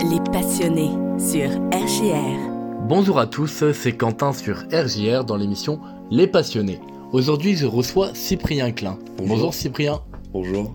Les 0.00 0.20
passionnés 0.30 0.90
sur 1.18 1.50
RGR. 1.72 2.86
Bonjour 2.86 3.18
à 3.18 3.26
tous, 3.26 3.64
c'est 3.72 3.92
Quentin 3.92 4.32
sur 4.32 4.64
RJR 4.72 5.24
dans 5.24 5.36
l'émission 5.36 5.80
Les 6.10 6.26
Passionnés. 6.26 6.80
Aujourd'hui, 7.12 7.56
je 7.56 7.66
reçois 7.66 8.10
Cyprien 8.14 8.72
Klein. 8.72 8.98
Bonjour. 9.18 9.54
Cyprien. 9.54 10.00
Bonjour. 10.32 10.74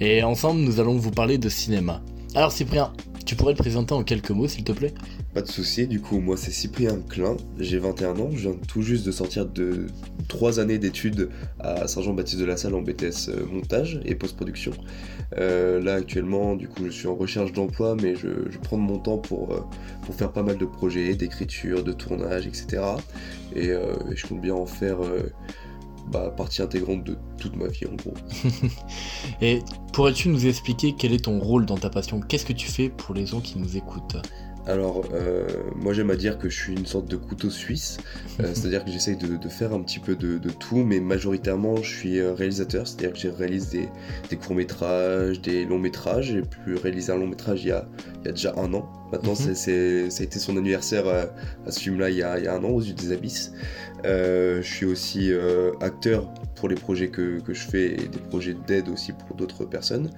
Et 0.00 0.22
ensemble, 0.22 0.60
nous 0.60 0.80
allons 0.80 0.96
vous 0.96 1.12
parler 1.12 1.38
de 1.38 1.48
cinéma. 1.48 2.02
Alors 2.34 2.50
Cyprien, 2.50 2.92
tu 3.24 3.36
pourrais 3.36 3.54
te 3.54 3.58
présenter 3.58 3.94
en 3.94 4.02
quelques 4.02 4.30
mots 4.30 4.48
s'il 4.48 4.64
te 4.64 4.72
plaît? 4.72 4.94
Pas 5.36 5.42
de 5.42 5.48
souci, 5.48 5.86
du 5.86 6.00
coup, 6.00 6.18
moi 6.18 6.38
c'est 6.38 6.50
Cyprien 6.50 6.98
Klein, 7.10 7.36
j'ai 7.58 7.78
21 7.78 8.18
ans, 8.20 8.30
je 8.32 8.48
viens 8.48 8.58
tout 8.68 8.80
juste 8.80 9.04
de 9.04 9.12
sortir 9.12 9.44
de 9.44 9.84
3 10.28 10.60
années 10.60 10.78
d'études 10.78 11.28
à 11.60 11.86
Saint-Jean-Baptiste 11.86 12.40
de 12.40 12.46
la 12.46 12.56
Salle 12.56 12.74
en 12.74 12.80
BTS 12.80 13.28
euh, 13.28 13.44
montage 13.52 14.00
et 14.06 14.14
post-production. 14.14 14.72
Euh, 15.36 15.78
là 15.82 15.96
actuellement, 15.96 16.56
du 16.56 16.68
coup, 16.68 16.86
je 16.86 16.90
suis 16.90 17.06
en 17.06 17.14
recherche 17.14 17.52
d'emploi, 17.52 17.96
mais 18.00 18.14
je, 18.16 18.28
prends 18.62 18.78
mon 18.78 18.98
temps 18.98 19.18
pour, 19.18 19.52
euh, 19.52 19.60
pour 20.06 20.14
faire 20.14 20.32
pas 20.32 20.42
mal 20.42 20.56
de 20.56 20.64
projets, 20.64 21.14
d'écriture, 21.14 21.84
de 21.84 21.92
tournage, 21.92 22.46
etc. 22.46 22.82
Et, 23.54 23.72
je 24.14 24.26
compte 24.26 24.40
bien 24.40 24.54
en 24.54 24.64
faire 24.64 25.00
bah, 26.10 26.32
partie 26.34 26.62
intégrante 26.62 27.04
de 27.04 27.18
toute 27.36 27.56
ma 27.56 27.68
vie 27.68 27.84
en 27.84 27.94
gros. 27.94 28.14
Et 29.42 29.58
pourrais-tu 29.92 30.30
nous 30.30 30.46
expliquer 30.46 30.94
quel 30.98 31.12
est 31.12 31.24
ton 31.24 31.38
rôle 31.40 31.66
dans 31.66 31.76
ta 31.76 31.90
passion? 31.90 32.20
Qu'est-ce 32.20 32.46
que 32.46 32.54
tu 32.54 32.68
fais 32.68 32.88
pour 32.88 33.14
les 33.14 33.26
gens 33.26 33.42
qui 33.42 33.58
nous 33.58 33.76
écoutent? 33.76 34.16
Alors, 34.68 35.04
euh, 35.14 35.46
moi 35.76 35.92
j'aime 35.92 36.10
à 36.10 36.16
dire 36.16 36.38
que 36.38 36.48
je 36.48 36.56
suis 36.60 36.72
une 36.72 36.86
sorte 36.86 37.06
de 37.08 37.14
couteau 37.16 37.50
suisse, 37.50 37.98
euh, 38.40 38.50
c'est-à-dire 38.54 38.84
que 38.84 38.90
j'essaye 38.90 39.16
de, 39.16 39.36
de 39.36 39.48
faire 39.48 39.72
un 39.72 39.80
petit 39.80 40.00
peu 40.00 40.16
de, 40.16 40.38
de 40.38 40.50
tout, 40.50 40.78
mais 40.78 40.98
majoritairement 40.98 41.76
je 41.76 41.96
suis 41.96 42.18
euh, 42.18 42.34
réalisateur, 42.34 42.88
c'est-à-dire 42.88 43.12
que 43.12 43.18
je 43.20 43.28
réalise 43.28 43.68
des, 43.68 43.88
des 44.28 44.36
courts-métrages, 44.36 45.40
des 45.40 45.64
longs-métrages, 45.66 46.32
j'ai 46.32 46.42
pu 46.42 46.74
réaliser 46.74 47.12
un 47.12 47.16
long-métrage 47.18 47.62
il, 47.62 47.68
y 47.68 47.72
a- 47.72 47.86
il 48.22 48.26
y 48.26 48.28
a 48.28 48.32
déjà 48.32 48.54
un 48.56 48.74
an. 48.74 48.90
Maintenant, 49.12 49.34
Mhm. 49.38 49.54
c'est- 49.54 50.10
ça 50.10 50.22
a 50.22 50.24
été 50.24 50.40
son 50.40 50.56
anniversaire 50.56 51.06
à 51.06 51.70
ce 51.70 51.78
film-là 51.78 52.10
il, 52.10 52.16
y 52.16 52.22
a- 52.24 52.36
il 52.40 52.44
y 52.44 52.48
a 52.48 52.54
un 52.54 52.64
an, 52.64 52.70
aux 52.70 52.80
yeux 52.82 52.92
des 52.94 53.12
abysses. 53.12 53.52
Euh, 54.04 54.60
je 54.62 54.66
suis 54.74 54.86
aussi 54.86 55.30
acteur 55.80 56.28
pour 56.56 56.68
les 56.68 56.74
projets 56.74 57.08
que, 57.08 57.38
que 57.38 57.54
je 57.54 57.68
fais 57.68 57.92
et 57.92 58.08
des 58.08 58.18
projets 58.18 58.56
d'aide 58.66 58.88
aussi 58.88 59.12
pour 59.12 59.36
d'autres 59.36 59.64
personnes, 59.64 60.10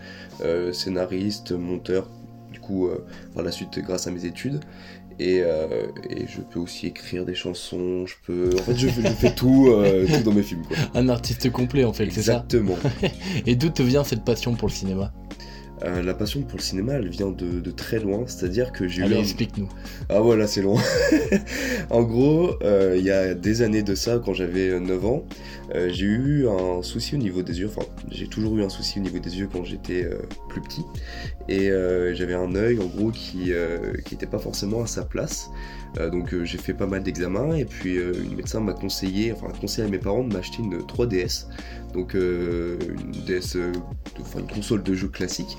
scénariste, 0.72 1.53
monteur, 1.53 2.09
coup, 2.69 2.86
euh, 2.86 3.05
par 3.34 3.42
la 3.42 3.50
suite 3.52 3.78
grâce 3.80 4.06
à 4.06 4.11
mes 4.11 4.24
études. 4.24 4.61
Et, 5.20 5.41
euh, 5.42 5.88
et 6.08 6.27
je 6.28 6.41
peux 6.41 6.61
aussi 6.61 6.86
écrire 6.86 7.25
des 7.25 7.34
chansons, 7.34 8.06
je 8.06 8.14
peux... 8.25 8.50
En 8.56 8.62
fait, 8.62 8.77
je, 8.77 8.86
fais- 8.88 9.02
je 9.02 9.08
fais 9.22 9.34
tout, 9.34 9.66
euh, 9.70 10.06
tout 10.06 10.22
dans 10.22 10.33
mes 10.33 10.44
films, 10.44 10.62
quoi. 10.69 10.77
Un 10.94 11.08
artiste 11.08 11.50
complet 11.50 11.83
en 11.84 11.92
fait, 11.92 12.08
c'est 12.12 12.22
ça? 12.22 12.44
Exactement. 12.48 12.77
Et 13.47 13.56
d'où 13.56 13.70
te 13.70 13.83
vient 13.83 14.05
cette 14.05 14.25
passion 14.25 14.55
pour 14.55 14.69
le 14.69 14.72
cinéma? 14.72 15.12
Euh, 15.84 16.03
la 16.03 16.15
passion 16.15 16.43
pour 16.43 16.59
le 16.59 16.62
cinéma, 16.62 16.95
elle 16.95 17.09
vient 17.09 17.31
de, 17.31 17.61
de 17.61 17.71
très 17.71 18.01
loin, 18.01 18.25
c'est-à-dire 18.27 18.73
que 18.73 18.89
j'ai 18.89 19.03
eu... 19.03 19.05
Allez, 19.05 19.17
un- 19.17 19.21
explique-nous. 19.21 19.69
Ah 20.09 20.21
voilà, 20.21 20.47
c'est 20.47 20.62
long. 20.62 20.77
en 21.91 22.03
gros, 22.03 22.55
euh, 22.62 22.97
il 22.98 23.05
y 23.05 23.11
a 23.11 23.34
des 23.34 23.62
années 23.62 23.83
de 23.83 23.95
ça, 23.95 24.21
quand 24.25 24.34
j'avais 24.34 24.79
9 24.81 25.06
ans, 25.06 25.25
euh, 25.75 25.89
j'ai 25.93 26.06
eu 26.06 26.49
un 26.49 26.83
souci 26.83 27.15
au 27.15 27.19
niveau 27.19 27.43
des 27.43 27.61
yeux. 27.61 27.71
Enfin, 27.75 27.87
j'ai 28.11 28.27
toujours 28.27 28.56
eu 28.59 28.62
un 28.65 28.69
souci 28.71 28.99
au 28.99 29.03
niveau 29.03 29.19
des 29.19 29.39
yeux 29.39 29.49
quand 29.53 29.65
j'étais 29.65 30.09
plus 30.49 30.61
petit. 30.62 30.83
Et 31.49 31.71
j'avais 32.15 32.34
un 32.34 32.55
œil, 32.55 32.79
en 32.81 32.87
gros, 32.87 33.11
qui 33.11 33.53
euh, 33.53 33.93
qui 34.05 34.15
était 34.15 34.27
pas 34.27 34.39
forcément 34.39 34.83
à 34.83 34.87
sa 34.87 35.05
place. 35.05 35.51
Euh, 35.97 36.11
donc 36.11 36.33
euh, 36.34 36.44
j'ai 36.44 36.58
fait 36.58 36.75
pas 36.75 36.86
mal 36.86 37.03
d'examens 37.03 37.55
et 37.55 37.64
puis 37.64 37.97
euh, 37.97 38.12
une 38.22 38.36
médecin 38.36 38.61
m'a 38.61 38.72
conseillé, 38.72 39.33
enfin 39.33 39.48
a 39.48 39.58
conseillé 39.58 39.86
à 39.86 39.91
mes 39.91 39.98
parents 39.98 40.25
de 40.25 40.33
m'acheter 40.33 40.62
une 40.62 40.78
3DS, 40.78 41.47
donc 41.94 42.14
une 42.14 43.12
DS, 43.27 43.56
enfin 44.20 44.41
une 44.41 44.47
console 44.47 44.83
de 44.83 44.94
jeu 44.94 45.09
classique. 45.09 45.56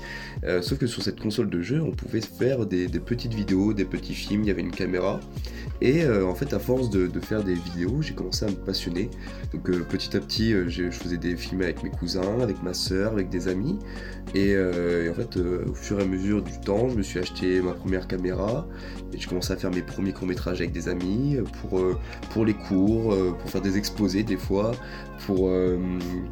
Sauf 0.62 0.78
que 0.78 0.86
sur 0.86 1.02
cette 1.02 1.20
console 1.20 1.50
de 1.50 1.60
jeu, 1.60 1.82
on 1.82 1.90
pouvait 1.90 2.20
faire 2.20 2.66
des, 2.66 2.88
petites 2.88 3.34
vidéos, 3.34 3.72
des 3.72 3.84
petits 3.84 4.14
films, 4.14 4.42
il 4.42 4.46
y 4.46 4.50
avait 4.50 4.60
une 4.60 4.70
caméra. 4.70 5.18
Et 5.80 6.06
en 6.08 6.34
fait, 6.34 6.54
à 6.54 6.60
force 6.60 6.88
de, 6.88 7.08
faire 7.20 7.42
des 7.42 7.54
vidéos, 7.54 8.00
j'ai 8.00 8.14
commencé 8.14 8.44
à 8.44 8.48
me 8.48 8.54
passionner. 8.54 9.10
Donc 9.52 9.70
petit 9.88 10.16
à 10.16 10.20
petit, 10.20 10.52
je 10.68 10.90
faisais 10.90 11.16
des 11.16 11.36
films 11.36 11.62
avec 11.62 11.82
mes 11.82 11.90
cousins, 11.90 12.40
avec 12.40 12.62
ma 12.62 12.74
sœur, 12.74 13.12
avec 13.12 13.28
des 13.28 13.48
amis. 13.48 13.78
Et, 14.36 14.50
et 14.50 15.08
en 15.08 15.14
fait, 15.14 15.36
au 15.36 15.74
fur 15.74 15.98
et 15.98 16.02
à 16.02 16.06
mesure 16.06 16.42
du 16.42 16.58
temps, 16.60 16.88
je 16.88 16.96
me 16.96 17.02
suis 17.02 17.18
acheté 17.18 17.60
ma 17.60 17.72
première 17.72 18.06
caméra. 18.06 18.68
Et 19.12 19.18
je 19.18 19.28
commençais 19.28 19.52
à 19.52 19.56
faire 19.56 19.72
mes 19.72 19.82
premiers 19.82 20.12
courts-métrages 20.20 20.60
avec 20.60 20.70
des 20.72 20.88
amis, 20.88 21.36
euh, 21.36 21.42
pour, 21.60 21.78
euh, 21.80 21.98
pour 22.30 22.44
les 22.44 22.54
cours, 22.54 23.12
euh, 23.12 23.32
pour 23.38 23.50
faire 23.50 23.60
des 23.62 23.76
exposés 23.76 24.22
des 24.22 24.36
fois, 24.36 24.70
pour, 25.26 25.50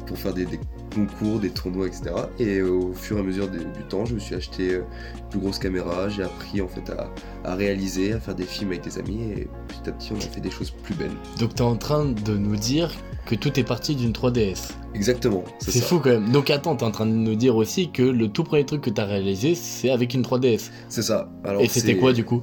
pour 0.07 0.17
faire 0.17 0.33
des, 0.33 0.45
des 0.45 0.59
concours, 0.95 1.39
des 1.39 1.49
tournois, 1.51 1.85
etc. 1.87 2.05
Et 2.39 2.61
au 2.61 2.91
fur 2.93 3.17
et 3.17 3.19
à 3.19 3.23
mesure 3.23 3.47
de- 3.47 3.59
du 3.59 3.83
temps, 3.87 4.05
je 4.05 4.15
me 4.15 4.19
suis 4.19 4.33
acheté 4.35 4.73
une 4.75 4.83
plus 5.29 5.39
grosse 5.39 5.59
caméra, 5.59 6.09
j'ai 6.09 6.23
appris 6.23 6.59
en 6.61 6.67
fait 6.67 6.89
à, 6.91 7.11
à 7.43 7.55
réaliser, 7.55 8.13
à 8.13 8.19
faire 8.19 8.33
des 8.35 8.45
films 8.45 8.71
avec 8.71 8.83
des 8.83 8.97
amis, 8.97 9.21
et 9.37 9.47
petit 9.67 9.89
à 9.89 9.91
petit, 9.91 10.09
on 10.13 10.17
a 10.17 10.21
fait 10.21 10.41
des 10.41 10.49
choses 10.49 10.71
plus 10.71 10.95
belles. 10.95 11.11
Donc 11.39 11.53
t'es 11.55 11.61
en 11.61 11.75
train 11.75 12.05
de 12.05 12.35
nous 12.35 12.55
dire 12.55 12.91
que 13.27 13.35
tout 13.35 13.59
est 13.59 13.63
parti 13.63 13.95
d'une 13.95 14.11
3DS. 14.11 14.71
Exactement, 14.95 15.43
c'est 15.59 15.81
fou 15.81 15.99
quand 15.99 16.09
même. 16.09 16.31
Donc 16.31 16.49
attends, 16.49 16.75
t'es 16.75 16.83
en 16.85 16.89
train 16.91 17.05
de 17.05 17.11
nous 17.11 17.35
dire 17.35 17.55
aussi 17.55 17.91
que 17.91 18.01
le 18.01 18.27
tout 18.27 18.43
premier 18.43 18.65
truc 18.65 18.81
que 18.81 18.89
t'as 18.89 19.05
réalisé, 19.05 19.53
c'est 19.53 19.91
avec 19.91 20.15
une 20.15 20.23
3DS. 20.23 20.71
C'est 20.89 21.03
ça. 21.03 21.29
Alors, 21.43 21.61
Et 21.61 21.67
c'était 21.67 21.95
quoi 21.95 22.11
du 22.11 22.25
coup? 22.25 22.41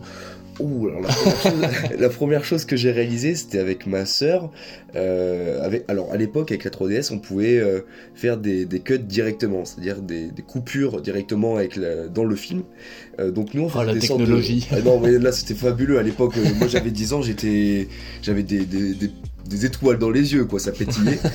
Ouh, 0.58 0.88
alors 0.88 1.02
la 1.02 1.08
première, 1.08 1.42
chose, 1.42 1.90
la 1.98 2.08
première 2.08 2.44
chose 2.44 2.64
que 2.64 2.76
j'ai 2.76 2.90
réalisée, 2.90 3.34
c'était 3.34 3.58
avec 3.58 3.86
ma 3.86 4.06
sœur. 4.06 4.50
Euh, 4.94 5.62
avec, 5.62 5.84
alors 5.88 6.10
à 6.12 6.16
l'époque, 6.16 6.50
avec 6.50 6.64
la 6.64 6.70
3DS, 6.70 7.12
on 7.12 7.18
pouvait 7.18 7.58
euh, 7.58 7.80
faire 8.14 8.38
des, 8.38 8.64
des 8.64 8.80
cuts 8.80 8.98
directement, 8.98 9.64
c'est-à-dire 9.66 10.00
des, 10.00 10.30
des 10.30 10.42
coupures 10.42 11.02
directement 11.02 11.56
avec 11.56 11.76
la- 11.76 12.08
dans 12.08 12.24
le 12.24 12.36
film. 12.36 12.62
Euh, 13.18 13.30
donc 13.30 13.52
nous, 13.52 13.62
on 13.62 13.66
Oh, 13.66 13.68
faisait 13.68 13.84
la 13.86 13.92
des 13.94 14.00
sortes 14.00 14.20
de- 14.20 14.24
technologie. 14.24 14.66
Ah 14.72 14.80
non, 14.80 14.98
mais 14.98 15.18
là, 15.18 15.30
c'était 15.32 15.54
fabuleux. 15.54 15.98
À 15.98 16.02
l'époque, 16.02 16.34
moi, 16.58 16.68
j'avais 16.68 16.90
10 16.90 17.12
ans, 17.12 17.20
j'étais, 17.20 17.88
j'avais 18.22 18.42
des, 18.42 18.64
des, 18.64 18.94
des- 19.48 19.66
étoiles 19.66 19.98
dans 19.98 20.10
les 20.10 20.32
yeux, 20.34 20.44
quoi, 20.44 20.58
ça 20.60 20.72
pétillait. 20.72 21.18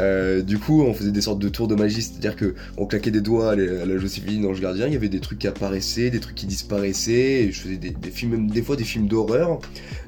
Euh, 0.00 0.42
du 0.42 0.58
coup, 0.58 0.82
on 0.82 0.92
faisait 0.92 1.12
des 1.12 1.20
sortes 1.20 1.38
de 1.38 1.48
tours 1.48 1.68
de 1.68 1.74
magie, 1.76 2.02
c'est-à-dire 2.02 2.34
que 2.34 2.54
on 2.76 2.84
claquait 2.86 3.12
des 3.12 3.20
doigts 3.20 3.50
à 3.52 3.54
la, 3.56 3.82
à 3.82 3.86
la 3.86 3.96
Joséphine 3.98 4.44
Ange 4.44 4.60
Gardien, 4.60 4.86
il 4.88 4.92
y 4.92 4.96
avait 4.96 5.08
des 5.08 5.20
trucs 5.20 5.38
qui 5.38 5.46
apparaissaient, 5.46 6.10
des 6.10 6.18
trucs 6.20 6.34
qui 6.34 6.46
disparaissaient, 6.46 7.44
et 7.44 7.52
je 7.52 7.60
faisais 7.60 7.76
des, 7.76 7.90
des 7.90 8.10
films, 8.10 8.32
même 8.32 8.50
des 8.50 8.60
fois 8.62 8.74
des 8.76 8.82
films 8.84 9.06
d'horreur. 9.06 9.58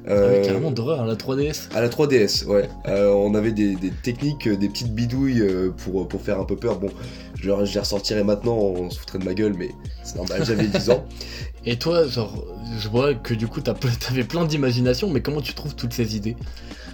Ah 0.05 0.11
Euh, 0.11 0.39
oui, 0.41 0.45
carrément 0.47 0.71
d'horreur 0.71 1.01
à 1.01 1.05
la 1.07 1.15
3DS. 1.15 1.69
à 1.73 1.81
la 1.81 1.87
3DS, 1.89 2.45
ouais. 2.45 2.67
Euh, 2.87 3.09
on 3.11 3.33
avait 3.35 3.51
des, 3.53 3.75
des 3.75 3.91
techniques, 4.03 4.47
des 4.49 4.67
petites 4.69 4.93
bidouilles 4.93 5.41
euh, 5.41 5.69
pour, 5.85 6.07
pour 6.07 6.21
faire 6.21 6.39
un 6.39 6.45
peu 6.45 6.55
peur. 6.57 6.79
Bon, 6.79 6.89
je, 7.35 7.43
je 7.65 7.73
les 7.73 7.79
ressortirais 7.79 8.23
maintenant, 8.23 8.55
on 8.57 8.89
se 8.89 8.99
foutrait 8.99 9.19
de 9.19 9.25
ma 9.25 9.33
gueule, 9.33 9.53
mais 9.57 9.69
c'est 10.03 10.15
normal, 10.15 10.43
j'avais 10.45 10.67
10 10.67 10.89
ans. 10.89 11.05
Et 11.65 11.77
toi, 11.77 12.07
genre, 12.07 12.45
je 12.79 12.87
vois 12.87 13.13
que 13.13 13.33
du 13.33 13.47
coup 13.47 13.59
t'avais 13.61 14.23
plein 14.23 14.45
d'imagination, 14.45 15.09
mais 15.09 15.21
comment 15.21 15.41
tu 15.41 15.53
trouves 15.53 15.75
toutes 15.75 15.93
ces 15.93 16.15
idées? 16.15 16.35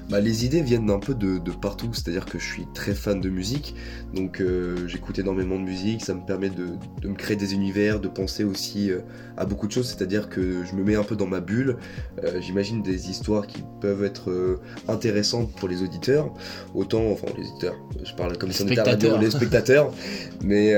Bah, 0.10 0.20
les 0.20 0.46
idées 0.46 0.62
viennent 0.62 0.90
un 0.90 1.00
peu 1.00 1.14
de, 1.14 1.38
de 1.38 1.52
partout, 1.52 1.94
c'est-à-dire 1.94 2.26
que 2.26 2.38
je 2.38 2.46
suis 2.46 2.68
très 2.74 2.94
fan 2.94 3.22
de 3.22 3.30
musique, 3.30 3.74
donc 4.14 4.42
euh, 4.42 4.88
j'écoute 4.88 5.18
énormément 5.18 5.58
de 5.58 5.64
musique, 5.64 6.04
ça 6.04 6.14
me 6.14 6.26
permet 6.26 6.50
de, 6.50 6.68
de 7.02 7.08
me 7.08 7.16
créer 7.16 7.38
des 7.38 7.54
univers, 7.54 8.00
de 8.00 8.10
penser 8.10 8.44
aussi 8.44 8.92
euh, 8.92 9.00
à 9.38 9.46
beaucoup 9.46 9.66
de 9.66 9.72
choses, 9.72 9.88
c'est-à-dire 9.88 10.30
que 10.30 10.66
je 10.66 10.76
me 10.76 10.84
mets 10.84 10.96
un 10.96 11.04
peu 11.04 11.16
dans 11.16 11.26
ma 11.26 11.40
bulle, 11.40 11.78
euh, 12.24 12.42
j'imagine 12.42 12.82
des 12.84 13.10
histoires 13.10 13.48
qui 13.48 13.64
peuvent 13.80 14.04
être 14.04 14.60
intéressantes 14.88 15.52
pour 15.54 15.70
les 15.70 15.82
auditeurs, 15.82 16.34
autant, 16.76 17.06
enfin 17.12 17.28
les 17.38 17.48
auditeurs, 17.48 17.76
je 18.04 18.14
parle 18.14 18.38
comme 18.38 18.52
si 18.52 18.64
on 18.64 18.68
était 18.68 18.80
à 18.80 18.84
radio, 18.84 19.18
les 19.18 19.32
spectateurs, 19.32 19.94
mais 20.44 20.74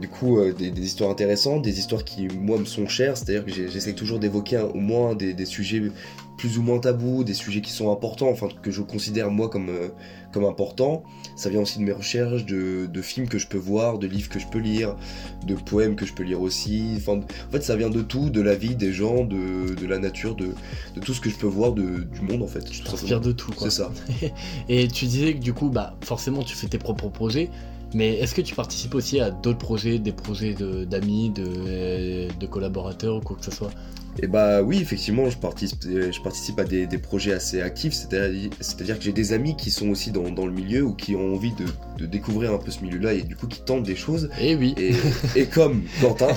du 0.00 0.08
coup 0.08 0.40
des, 0.56 0.70
des 0.70 0.82
histoires 0.82 1.10
intéressantes, 1.10 1.62
des 1.62 1.78
histoires 1.78 2.04
qui 2.04 2.28
moi 2.28 2.58
me 2.58 2.64
sont 2.64 2.86
chères, 2.86 3.16
c'est-à-dire 3.16 3.44
que 3.44 3.50
j'essaie 3.50 3.94
toujours 3.94 4.20
d'évoquer 4.20 4.58
au 4.58 4.78
moins 4.78 5.14
des, 5.14 5.34
des 5.34 5.46
sujets 5.46 5.82
plus 6.38 6.56
ou 6.56 6.62
moins 6.62 6.78
tabous, 6.78 7.24
des 7.24 7.34
sujets 7.34 7.60
qui 7.60 7.72
sont 7.72 7.92
importants, 7.92 8.28
enfin 8.30 8.48
que 8.62 8.70
je 8.70 8.80
considère 8.80 9.30
moi 9.30 9.50
comme, 9.50 9.68
euh, 9.68 9.88
comme 10.32 10.44
importants. 10.44 11.02
Ça 11.36 11.50
vient 11.50 11.60
aussi 11.60 11.80
de 11.80 11.84
mes 11.84 11.92
recherches, 11.92 12.46
de, 12.46 12.86
de 12.86 13.02
films 13.02 13.28
que 13.28 13.38
je 13.38 13.48
peux 13.48 13.58
voir, 13.58 13.98
de 13.98 14.06
livres 14.06 14.30
que 14.30 14.38
je 14.38 14.46
peux 14.46 14.60
lire, 14.60 14.96
de 15.46 15.54
poèmes 15.54 15.96
que 15.96 16.06
je 16.06 16.14
peux 16.14 16.22
lire 16.22 16.40
aussi. 16.40 16.94
Enfin, 16.96 17.18
en 17.18 17.50
fait, 17.52 17.62
ça 17.62 17.76
vient 17.76 17.90
de 17.90 18.00
tout, 18.00 18.30
de 18.30 18.40
la 18.40 18.54
vie 18.54 18.76
des 18.76 18.92
gens, 18.92 19.24
de, 19.24 19.74
de 19.74 19.86
la 19.86 19.98
nature, 19.98 20.36
de, 20.36 20.50
de 20.94 21.00
tout 21.00 21.12
ce 21.12 21.20
que 21.20 21.28
je 21.28 21.36
peux 21.36 21.46
voir 21.46 21.72
de, 21.72 22.04
du 22.04 22.20
monde 22.22 22.42
en 22.42 22.46
fait. 22.46 22.64
Tu 22.64 22.82
t'inspires 22.82 23.20
de 23.20 23.32
tout, 23.32 23.52
quoi. 23.52 23.68
C'est 23.68 23.82
ça. 23.82 23.90
Et 24.68 24.88
tu 24.88 25.06
disais 25.06 25.34
que 25.34 25.40
du 25.40 25.52
coup, 25.52 25.68
bah, 25.68 25.96
forcément, 26.02 26.42
tu 26.42 26.54
fais 26.54 26.68
tes 26.68 26.78
propres 26.78 27.08
projets. 27.08 27.50
Mais 27.94 28.18
est-ce 28.18 28.34
que 28.34 28.42
tu 28.42 28.54
participes 28.54 28.94
aussi 28.94 29.18
à 29.18 29.30
d'autres 29.30 29.58
projets, 29.58 29.98
des 29.98 30.12
projets 30.12 30.54
d'amis, 30.84 31.30
de, 31.30 31.44
euh, 31.46 32.28
de 32.38 32.46
collaborateurs 32.46 33.16
ou 33.16 33.20
quoi 33.20 33.36
que 33.36 33.44
ce 33.44 33.50
soit? 33.50 33.70
Et 34.22 34.26
bah 34.26 34.62
oui, 34.62 34.78
effectivement, 34.80 35.28
je 35.30 35.36
participe, 35.38 35.78
euh, 35.86 36.10
je 36.12 36.20
participe 36.20 36.58
à 36.58 36.64
des, 36.64 36.86
des 36.86 36.98
projets 36.98 37.32
assez 37.32 37.60
actifs, 37.60 37.92
c'est-à-dire 37.94 38.98
que 38.98 39.04
j'ai 39.04 39.12
des 39.12 39.32
amis 39.32 39.56
qui 39.56 39.70
sont 39.70 39.88
aussi 39.90 40.10
dans, 40.10 40.30
dans 40.30 40.46
le 40.46 40.52
milieu 40.52 40.82
ou 40.82 40.94
qui 40.94 41.14
ont 41.14 41.34
envie 41.34 41.52
de, 41.52 41.64
de 41.98 42.06
découvrir 42.06 42.52
un 42.52 42.58
peu 42.58 42.70
ce 42.70 42.80
milieu-là 42.82 43.12
et 43.14 43.22
du 43.22 43.36
coup 43.36 43.46
qui 43.46 43.60
tentent 43.62 43.84
des 43.84 43.96
choses. 43.96 44.28
Eh 44.40 44.56
oui, 44.56 44.74
Et, 44.78 44.92
et 45.36 45.46
comme 45.54 45.82
Quentin, 46.00 46.28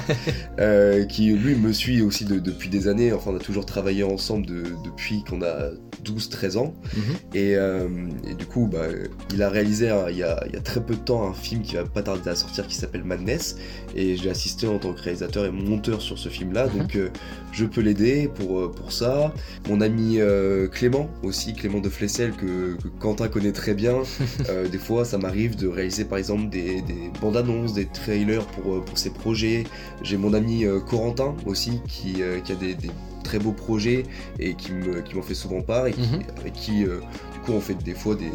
euh, 0.59 1.05
qui 1.05 1.31
lui 1.31 1.55
me 1.55 1.73
suit 1.73 2.01
aussi 2.01 2.25
de- 2.25 2.39
depuis 2.39 2.69
des 2.69 2.87
années, 2.87 3.11
enfin 3.13 3.31
on 3.31 3.35
a 3.35 3.39
toujours 3.39 3.65
travaillé 3.65 4.03
ensemble 4.03 4.45
de- 4.45 4.63
depuis 4.85 5.23
qu'on 5.23 5.41
a 5.41 5.71
12-13 6.03 6.57
ans. 6.57 6.73
Mhm. 6.95 7.01
Et, 7.33 7.55
euh, 7.55 7.87
et 8.29 8.35
du 8.35 8.45
coup, 8.45 8.67
bah, 8.71 8.85
il 9.33 9.41
a 9.43 9.49
réalisé 9.49 9.91
il, 10.09 10.17
y 10.17 10.23
a, 10.23 10.43
il 10.47 10.53
y 10.53 10.57
a 10.57 10.61
très 10.61 10.81
peu 10.83 10.93
de 10.95 10.99
temps 10.99 11.27
un 11.27 11.33
film 11.33 11.61
qui 11.61 11.75
va 11.75 11.83
pas 11.85 12.03
tarder 12.03 12.29
à 12.29 12.35
sortir 12.35 12.67
qui 12.67 12.75
s'appelle 12.75 13.03
Madness 13.03 13.55
et 13.95 14.15
j'ai 14.15 14.29
assisté 14.29 14.67
en 14.67 14.77
tant 14.77 14.93
que 14.93 15.01
réalisateur 15.01 15.45
et 15.45 15.51
monteur 15.51 16.01
sur 16.01 16.17
ce 16.19 16.29
film 16.29 16.53
là 16.53 16.67
Mhm. 16.67 16.77
donc 16.79 16.95
euh, 16.95 17.09
je 17.51 17.65
peux 17.71 17.81
l'aider 17.81 18.29
pour, 18.35 18.59
euh, 18.59 18.71
pour 18.71 18.91
ça. 18.91 19.33
Mon 19.69 19.81
ami 19.81 20.17
euh, 20.19 20.67
Clément 20.67 21.09
aussi, 21.23 21.53
Clément 21.53 21.79
de 21.79 21.89
Flessel 21.89 22.31
que, 22.33 22.75
que 22.81 22.87
Quentin 22.99 23.27
connaît 23.27 23.51
très 23.53 23.73
bien. 23.73 23.97
Euh, 24.49 24.67
des 24.67 24.77
fois 24.79 25.05
ça 25.05 25.17
m'arrive 25.17 25.55
de 25.55 25.67
réaliser 25.67 26.03
par 26.05 26.17
exemple 26.17 26.49
des, 26.49 26.81
des 26.81 27.11
bandes 27.21 27.37
annonces, 27.37 27.73
des 27.73 27.85
trailers 27.85 28.45
pour, 28.47 28.83
pour 28.83 28.97
ses 28.97 29.09
projets. 29.11 29.65
J'ai 30.03 30.17
mon 30.17 30.33
ami 30.33 30.65
Corentin 30.89 31.35
aussi 31.45 31.79
qui, 31.87 32.21
qui 32.43 32.51
a 32.51 32.55
des, 32.55 32.73
des 32.75 32.89
très 33.23 33.37
beaux 33.39 33.51
projets 33.51 34.03
et 34.39 34.55
qui 34.55 34.71
me- 34.73 35.01
qui 35.01 35.15
m'en 35.15 35.21
fait 35.21 35.35
souvent 35.35 35.61
part 35.61 35.87
et 35.87 35.93
qui- 35.93 36.01
Mhm. 36.01 36.21
avec 36.39 36.53
qui 36.53 36.83
euh, 36.85 36.99
du 37.33 37.39
coup 37.45 37.51
on 37.53 37.61
fait 37.61 37.75
des 37.83 37.93
fois 37.93 38.15
des, 38.15 38.31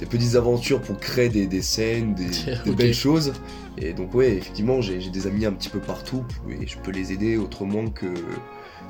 des 0.00 0.06
petites 0.06 0.36
aventures 0.36 0.80
pour 0.80 0.98
créer 0.98 1.28
des, 1.28 1.46
des 1.46 1.62
scènes, 1.62 2.14
des, 2.14 2.72
belles 2.72 2.94
choses. 2.94 3.32
Et 3.78 3.92
donc 3.92 4.14
ouais, 4.14 4.34
effectivement, 4.36 4.80
j'ai 4.80 4.98
des 5.10 5.26
amis 5.26 5.44
un 5.46 5.52
petit 5.52 5.68
peu 5.70 5.80
partout 5.80 6.24
et 6.48 6.66
je 6.66 6.78
peux 6.78 6.92
les 6.92 7.12
aider 7.12 7.36
autrement 7.36 7.88
que, 7.88 8.06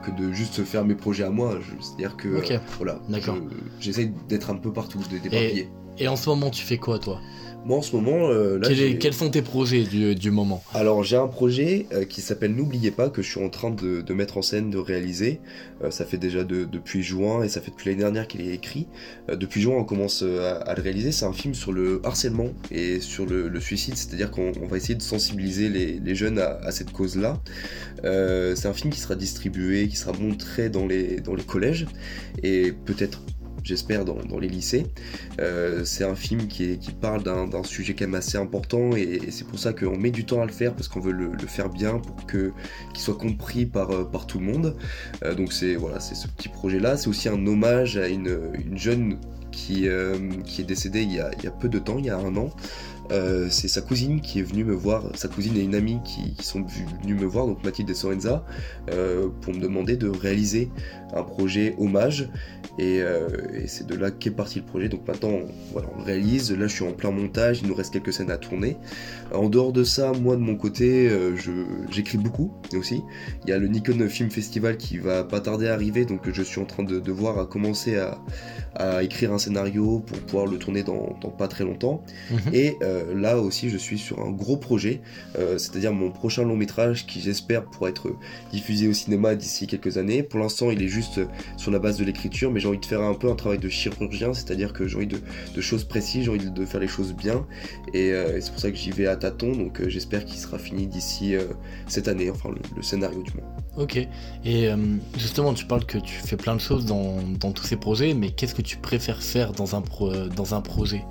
que 0.02 0.10
de 0.10 0.32
juste 0.32 0.64
faire 0.64 0.84
mes 0.84 0.94
projets 0.94 1.25
à 1.25 1.31
moi. 1.31 1.58
C'est-à-dire 1.81 2.16
que 2.16 2.28
voilà, 2.76 3.00
D'accord. 3.08 3.37
je- 3.37 3.84
j'essaye 3.84 4.12
d'être 4.28 4.50
un 4.50 4.56
peu 4.56 4.72
partout, 4.72 4.99
d'éparpiller. 5.10 5.69
Et 5.99 6.08
en 6.08 6.16
ce 6.16 6.28
moment, 6.28 6.50
tu 6.50 6.62
fais 6.64 6.78
quoi, 6.78 6.99
toi? 6.99 7.20
Moi 7.64 7.78
en 7.78 7.82
ce 7.82 7.94
moment, 7.94 8.28
euh, 8.28 8.58
là, 8.58 8.62
Quel 8.66 8.72
est- 8.72 8.76
j'ai- 8.92 8.98
Quels 8.98 9.12
sont 9.14 9.30
tes 9.30 9.40
projets 9.42 9.84
du, 9.84 10.16
du 10.16 10.30
moment 10.32 10.64
alors 10.74 11.04
j'ai 11.04 11.16
un 11.16 11.28
projet 11.28 11.86
euh, 11.92 12.04
qui 12.04 12.20
s'appelle 12.20 12.54
N'oubliez 12.56 12.90
pas 12.90 13.08
que 13.08 13.22
je 13.22 13.30
suis 13.30 13.40
en 13.40 13.50
train 13.50 13.70
de, 13.70 14.00
de 14.00 14.14
mettre 14.14 14.36
en 14.38 14.42
scène, 14.42 14.68
de 14.70 14.78
réaliser. 14.78 15.40
Euh, 15.84 15.90
ça 15.92 16.04
fait 16.04 16.16
déjà 16.18 16.42
de- 16.42 16.64
depuis 16.64 17.02
juin 17.04 17.44
et 17.44 17.48
ça 17.48 17.60
fait 17.60 17.70
depuis 17.70 17.90
l'année 17.90 18.02
dernière 18.02 18.26
qu'il 18.26 18.40
est 18.40 18.52
écrit. 18.52 18.88
Depuis 19.32 19.60
juin 19.60 19.76
on 19.76 19.84
commence 19.84 20.22
à, 20.24 20.56
à 20.56 20.74
le 20.74 20.82
réaliser. 20.82 21.12
C'est 21.12 21.24
un 21.24 21.32
film 21.32 21.54
sur 21.54 21.70
le 21.72 22.00
harcèlement 22.04 22.48
et 22.72 22.98
sur 23.00 23.26
le, 23.26 23.48
le 23.48 23.60
suicide, 23.60 23.96
c'est-à-dire 23.96 24.32
qu'on 24.32 24.50
on 24.60 24.66
va 24.66 24.76
essayer 24.76 24.96
de 24.96 25.02
sensibiliser 25.02 25.68
les, 25.68 26.00
les 26.00 26.14
jeunes 26.16 26.40
à, 26.40 26.58
à 26.64 26.72
cette 26.72 26.90
cause-là. 26.90 27.40
C'est 28.02 28.66
un 28.66 28.72
film 28.74 28.92
qui 28.92 28.98
sera 28.98 29.14
distribué, 29.14 29.86
qui 29.86 29.96
sera 29.96 30.12
montré 30.18 30.68
dans 30.68 30.86
les, 30.86 31.20
dans 31.20 31.34
les 31.36 31.44
collèges 31.44 31.86
et 32.42 32.72
peut-être 32.72 33.22
j'espère 33.64 34.04
dans, 34.04 34.38
les 34.38 34.48
lycées. 34.48 34.86
Euh, 35.40 35.84
c'est 35.84 36.04
un 36.04 36.14
film 36.14 36.46
qui, 36.46 36.78
parle 37.00 37.22
d'un 37.22 37.62
sujet 37.64 37.94
quand 37.94 38.04
même 38.04 38.14
assez 38.14 38.38
important 38.38 38.94
et, 38.96 39.20
c'est 39.30 39.46
pour 39.46 39.58
ça 39.58 39.72
qu'on 39.72 39.96
met 39.96 40.10
du 40.10 40.24
temps 40.24 40.42
à 40.42 40.46
le 40.46 40.52
faire 40.52 40.74
parce 40.74 40.88
qu'on 40.88 41.00
veut 41.00 41.12
le, 41.12 41.36
faire 41.46 41.68
bien 41.68 41.98
pour 41.98 42.26
qu'il 42.26 42.52
soit 42.96 43.16
compris 43.16 43.66
par, 43.66 43.90
euh, 43.90 44.04
tout 44.26 44.38
le 44.38 44.46
monde. 44.46 44.76
Euh, 45.24 45.34
donc 45.34 45.52
c'est 45.52 45.74
voilà, 45.74 46.00
c'est 46.00 46.14
ce 46.14 46.28
petit 46.28 46.48
projet 46.48 46.78
là. 46.78 46.96
C'est 46.96 47.08
aussi 47.08 47.28
un 47.28 47.46
hommage 47.46 47.96
à 47.96 48.08
une, 48.08 48.38
une 48.54 48.78
jeune 48.78 49.18
qui, 49.50 49.86
est 49.86 50.64
décédée 50.66 51.02
il 51.02 51.12
y, 51.12 51.20
a, 51.20 51.50
peu 51.50 51.68
de 51.68 51.78
temps, 51.78 51.98
il 51.98 52.06
y 52.06 52.10
a 52.10 52.16
un 52.16 52.36
an. 52.36 52.50
C'est 53.50 53.68
sa 53.68 53.82
cousine 53.82 54.22
qui 54.22 54.38
est 54.38 54.42
venue 54.42 54.64
me 54.64 54.74
voir, 54.74 55.04
sa 55.14 55.28
cousine 55.28 55.56
et 55.58 55.60
une 55.60 55.74
amie 55.74 55.98
qui, 56.04 56.34
sont 56.42 56.64
venues 57.02 57.14
me 57.14 57.26
voir, 57.26 57.46
donc 57.46 57.62
Mathilde 57.62 57.90
et 57.90 57.94
Sorenza, 57.94 58.44
pour 58.86 59.52
me 59.52 59.60
demander 59.60 59.96
de 59.96 60.08
réaliser 60.08 60.70
un 61.14 61.22
projet 61.22 61.74
hommage. 61.78 62.30
Et, 62.78 63.02
euh, 63.02 63.28
et 63.54 63.66
c'est 63.66 63.86
de 63.86 63.94
là 63.94 64.10
qu'est 64.10 64.30
parti 64.30 64.58
le 64.58 64.64
projet. 64.64 64.88
Donc 64.88 65.06
maintenant, 65.06 65.28
on, 65.28 65.48
voilà, 65.72 65.88
on 65.98 66.02
réalise. 66.02 66.50
Là, 66.52 66.66
je 66.66 66.74
suis 66.74 66.84
en 66.84 66.92
plein 66.92 67.10
montage. 67.10 67.60
Il 67.62 67.69
nous 67.69 67.74
reste 67.74 67.92
quelques 67.92 68.12
scènes 68.12 68.30
à 68.30 68.38
tourner. 68.38 68.76
En 69.32 69.48
dehors 69.48 69.72
de 69.72 69.84
ça, 69.84 70.12
moi 70.12 70.36
de 70.36 70.40
mon 70.40 70.56
côté, 70.56 71.08
euh, 71.10 71.36
j'écris 71.90 72.19
beaucoup 72.19 72.52
aussi. 72.74 73.02
Il 73.44 73.50
y 73.50 73.52
a 73.52 73.58
le 73.58 73.69
Nikon 73.69 74.08
Film 74.08 74.30
Festival 74.30 74.78
qui 74.78 74.96
va 74.98 75.22
pas 75.22 75.40
tarder 75.40 75.69
à 75.69 75.74
arriver. 75.74 76.06
Donc 76.06 76.30
je 76.30 76.42
suis 76.42 76.60
en 76.60 76.64
train 76.64 76.82
de, 76.82 76.98
de 76.98 77.12
voir 77.12 77.38
à 77.38 77.46
commencer 77.46 77.98
à, 77.98 78.19
à 78.74 79.02
écrire 79.02 79.32
un 79.32 79.38
scénario 79.38 80.00
pour 80.00 80.19
pouvoir 80.20 80.46
le 80.46 80.56
tourner 80.56 80.82
dans, 80.82 81.16
dans 81.20 81.30
pas 81.30 81.48
très 81.48 81.64
longtemps. 81.64 82.02
Mhm. 82.30 82.38
Et 82.54 82.76
euh, 82.82 83.14
là 83.14 83.38
aussi, 83.38 83.69
je 83.69 83.76
suis 83.76 83.98
sur 83.98 84.20
un 84.20 84.30
gros 84.30 84.56
projet, 84.56 85.00
c'est-à-dire 85.34 85.92
mon 85.92 86.10
prochain 86.10 86.42
long 86.44 86.56
métrage 86.56 87.06
qui 87.06 87.20
j'espère 87.20 87.64
pourra 87.64 87.90
être 87.90 88.12
diffusé 88.50 88.88
au 88.88 88.92
cinéma 88.92 89.34
d'ici 89.34 89.66
quelques 89.66 89.98
années. 89.98 90.22
Pour 90.22 90.40
l'instant, 90.40 90.70
il 90.70 90.82
est 90.82 90.88
juste 90.88 91.20
sur 91.56 91.70
la 91.70 91.78
base 91.78 91.98
de 91.98 92.04
l'écriture, 92.04 92.50
mais 92.50 92.61
j'ai 92.62 92.68
envie 92.68 92.78
de 92.78 92.86
faire 92.86 93.02
un 93.02 93.14
peu 93.14 93.28
un 93.28 93.34
travail 93.34 93.58
de 93.58 93.68
chirurgien, 93.68 94.32
c'est-à-dire 94.34 94.72
que 94.72 94.86
j'ai 94.86 94.96
envie 94.96 95.08
de, 95.08 95.60
choses 95.60 95.84
précises, 95.84 96.24
j'ai 96.24 96.30
envie 96.30 96.50
de, 96.50 96.64
faire 96.64 96.80
les 96.80 96.88
choses 96.88 97.12
bien, 97.12 97.44
et, 97.92 98.12
euh, 98.12 98.40
c'est 98.40 98.50
pour 98.52 98.60
ça 98.60 98.70
que 98.70 98.76
j'y 98.76 98.92
vais 98.92 99.06
à 99.06 99.16
tâtons. 99.16 99.52
Donc 99.52 99.80
euh, 99.80 99.88
j'espère 99.88 100.24
qu'il 100.24 100.38
sera 100.38 100.58
fini 100.58 100.86
d'ici 100.86 101.34
euh, 101.34 101.44
cette 101.88 102.06
année, 102.06 102.30
enfin 102.30 102.50
le, 102.76 102.82
scénario 102.82 103.22
du 103.22 103.32
moins. 103.32 103.44
Ok. 103.76 103.98
Et 104.44 104.68
justement, 105.16 105.54
tu 105.54 105.64
parles 105.64 105.84
que 105.86 105.98
tu 105.98 106.14
fais 106.14 106.36
plein 106.36 106.54
de 106.54 106.60
choses 106.60 106.84
dans, 106.86 107.52
tous 107.52 107.64
ces 107.64 107.76
projets, 107.76 108.14
mais 108.14 108.30
qu'est-ce 108.30 108.54
que 108.54 108.62
tu 108.62 108.76
préfères 108.76 109.22
faire 109.22 109.52
dans 109.52 109.74
un 109.74 110.60
projet? 110.60 111.04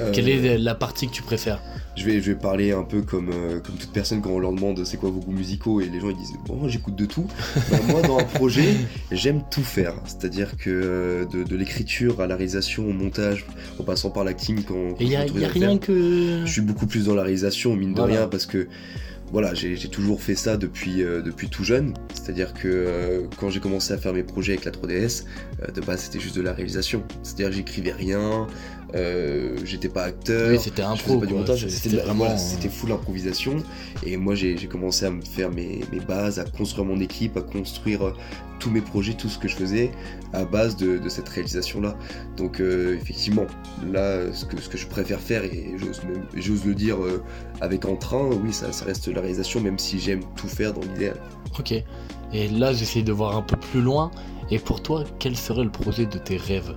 Euh, 0.00 0.10
Quelle 0.12 0.28
est 0.28 0.58
la 0.58 0.74
partie 0.74 1.06
que 1.06 1.12
tu 1.12 1.22
préfères 1.22 1.60
Je 1.96 2.04
vais, 2.04 2.20
je 2.20 2.32
vais 2.32 2.38
parler 2.38 2.72
un 2.72 2.82
peu 2.82 3.02
comme, 3.02 3.30
euh, 3.32 3.60
comme 3.60 3.76
toute 3.76 3.92
personne 3.92 4.20
quand 4.22 4.30
on 4.30 4.38
leur 4.38 4.52
demande 4.52 4.84
c'est 4.84 4.96
quoi 4.96 5.10
vos 5.10 5.20
goûts 5.20 5.32
musicaux 5.32 5.80
et 5.80 5.86
les 5.88 6.00
gens 6.00 6.10
ils 6.10 6.16
disent 6.16 6.32
bon 6.46 6.56
moi 6.56 6.68
j'écoute 6.68 6.96
de 6.96 7.06
tout. 7.06 7.26
Bah, 7.70 7.78
moi 7.88 8.02
dans 8.02 8.18
un 8.18 8.24
projet 8.24 8.74
j'aime 9.12 9.42
tout 9.50 9.62
faire, 9.62 9.94
c'est-à-dire 10.04 10.56
que 10.56 10.70
euh, 10.70 11.24
de, 11.26 11.44
de 11.44 11.56
l'écriture 11.56 12.20
à 12.20 12.26
la 12.26 12.36
réalisation 12.36 12.88
au 12.88 12.92
montage 12.92 13.44
en 13.78 13.82
passant 13.84 14.10
par 14.10 14.24
l'acting 14.24 14.62
quand, 14.64 14.94
il 15.00 15.08
y 15.08 15.16
a, 15.16 15.26
y 15.26 15.46
rien 15.46 15.70
faire, 15.70 15.80
que. 15.80 16.42
je 16.44 16.50
suis 16.50 16.62
beaucoup 16.62 16.86
plus 16.86 17.04
dans 17.06 17.14
la 17.14 17.22
réalisation 17.22 17.76
mine 17.76 17.92
de 17.92 17.98
Voilà. 18.00 18.14
rien 18.20 18.28
parce 18.28 18.46
que 18.46 18.68
voilà 19.32 19.54
j'ai 19.54 19.76
toujours 19.88 20.20
fait 20.20 20.34
ça 20.34 20.56
depuis, 20.56 21.04
euh, 21.04 21.22
depuis 21.22 21.48
tout 21.48 21.62
jeune, 21.62 21.94
c'est-à-dire 22.12 22.52
que 22.52 22.66
euh, 22.66 23.20
quand 23.38 23.48
j'ai 23.48 23.60
commencé 23.60 23.92
à 23.92 23.96
faire 23.98 24.12
mes 24.12 24.24
projets 24.24 24.54
avec 24.54 24.64
la 24.64 24.72
3DS 24.72 25.22
euh, 25.62 25.70
de 25.70 25.80
base 25.80 26.00
c'était 26.00 26.18
juste 26.18 26.36
de 26.36 26.42
la 26.42 26.52
réalisation, 26.52 27.04
c'est-à-dire 27.22 27.52
j'écrivais 27.52 27.92
rien, 27.92 28.48
euh, 28.94 29.56
j'étais 29.64 29.88
pas 29.88 30.04
acteur. 30.04 30.50
Oui, 30.50 30.58
c'était 30.60 30.82
Je 30.82 30.86
un 30.88 30.96
faisais 30.96 31.04
pro. 31.10 31.18
pas 31.20 31.26
du 31.26 31.34
montage, 31.34 31.66
C'était 31.68 31.96
vraiment. 31.96 32.14
voilà, 32.24 32.36
c'était 32.38 32.68
full 32.68 32.92
improvisation. 32.92 33.56
Et 34.04 34.16
moi, 34.16 34.34
j'ai 34.34 34.56
commencé 34.66 35.06
à 35.06 35.10
me 35.10 35.22
faire 35.22 35.50
mes, 35.50 35.80
mes 35.92 36.00
bases, 36.00 36.38
à 36.38 36.44
construire 36.44 36.86
mon 36.86 37.00
équipe, 37.00 37.36
à 37.36 37.42
construire 37.42 38.06
euh, 38.08 38.12
tous 38.58 38.70
mes 38.70 38.80
projets, 38.80 39.14
tout 39.14 39.28
ce 39.28 39.38
que 39.38 39.48
je 39.48 39.56
faisais 39.56 39.90
à 40.32 40.44
base 40.44 40.76
de, 40.76 40.98
de 40.98 41.08
cette 41.08 41.28
réalisation-là. 41.28 41.96
Donc, 42.36 42.60
euh, 42.60 42.96
effectivement, 43.00 43.46
là, 43.92 44.32
ce 44.32 44.44
que, 44.44 44.60
ce 44.60 44.68
que 44.68 44.76
je 44.78 44.86
préfère 44.86 45.20
faire, 45.20 45.44
et 45.44 45.74
j'ose 46.36 46.64
le 46.64 46.74
dire 46.74 47.02
euh, 47.02 47.22
avec 47.60 47.86
entrain, 47.86 48.28
oui, 48.44 48.52
ça, 48.52 48.72
ça 48.72 48.84
reste 48.84 49.08
la 49.08 49.20
réalisation, 49.20 49.60
même 49.60 49.78
si 49.78 49.98
j'aime 49.98 50.20
tout 50.36 50.48
faire 50.48 50.72
dans 50.74 50.82
l'idéal. 50.82 51.16
Ok. 51.58 51.72
Et 52.32 52.48
là, 52.48 52.72
j'essaie 52.72 53.02
de 53.02 53.12
voir 53.12 53.36
un 53.36 53.42
peu 53.42 53.56
plus 53.56 53.80
loin. 53.80 54.10
Et 54.52 54.58
pour 54.58 54.82
toi, 54.82 55.04
quel 55.18 55.36
serait 55.36 55.64
le 55.64 55.70
projet 55.70 56.06
de 56.06 56.18
tes 56.18 56.36
rêves? 56.36 56.74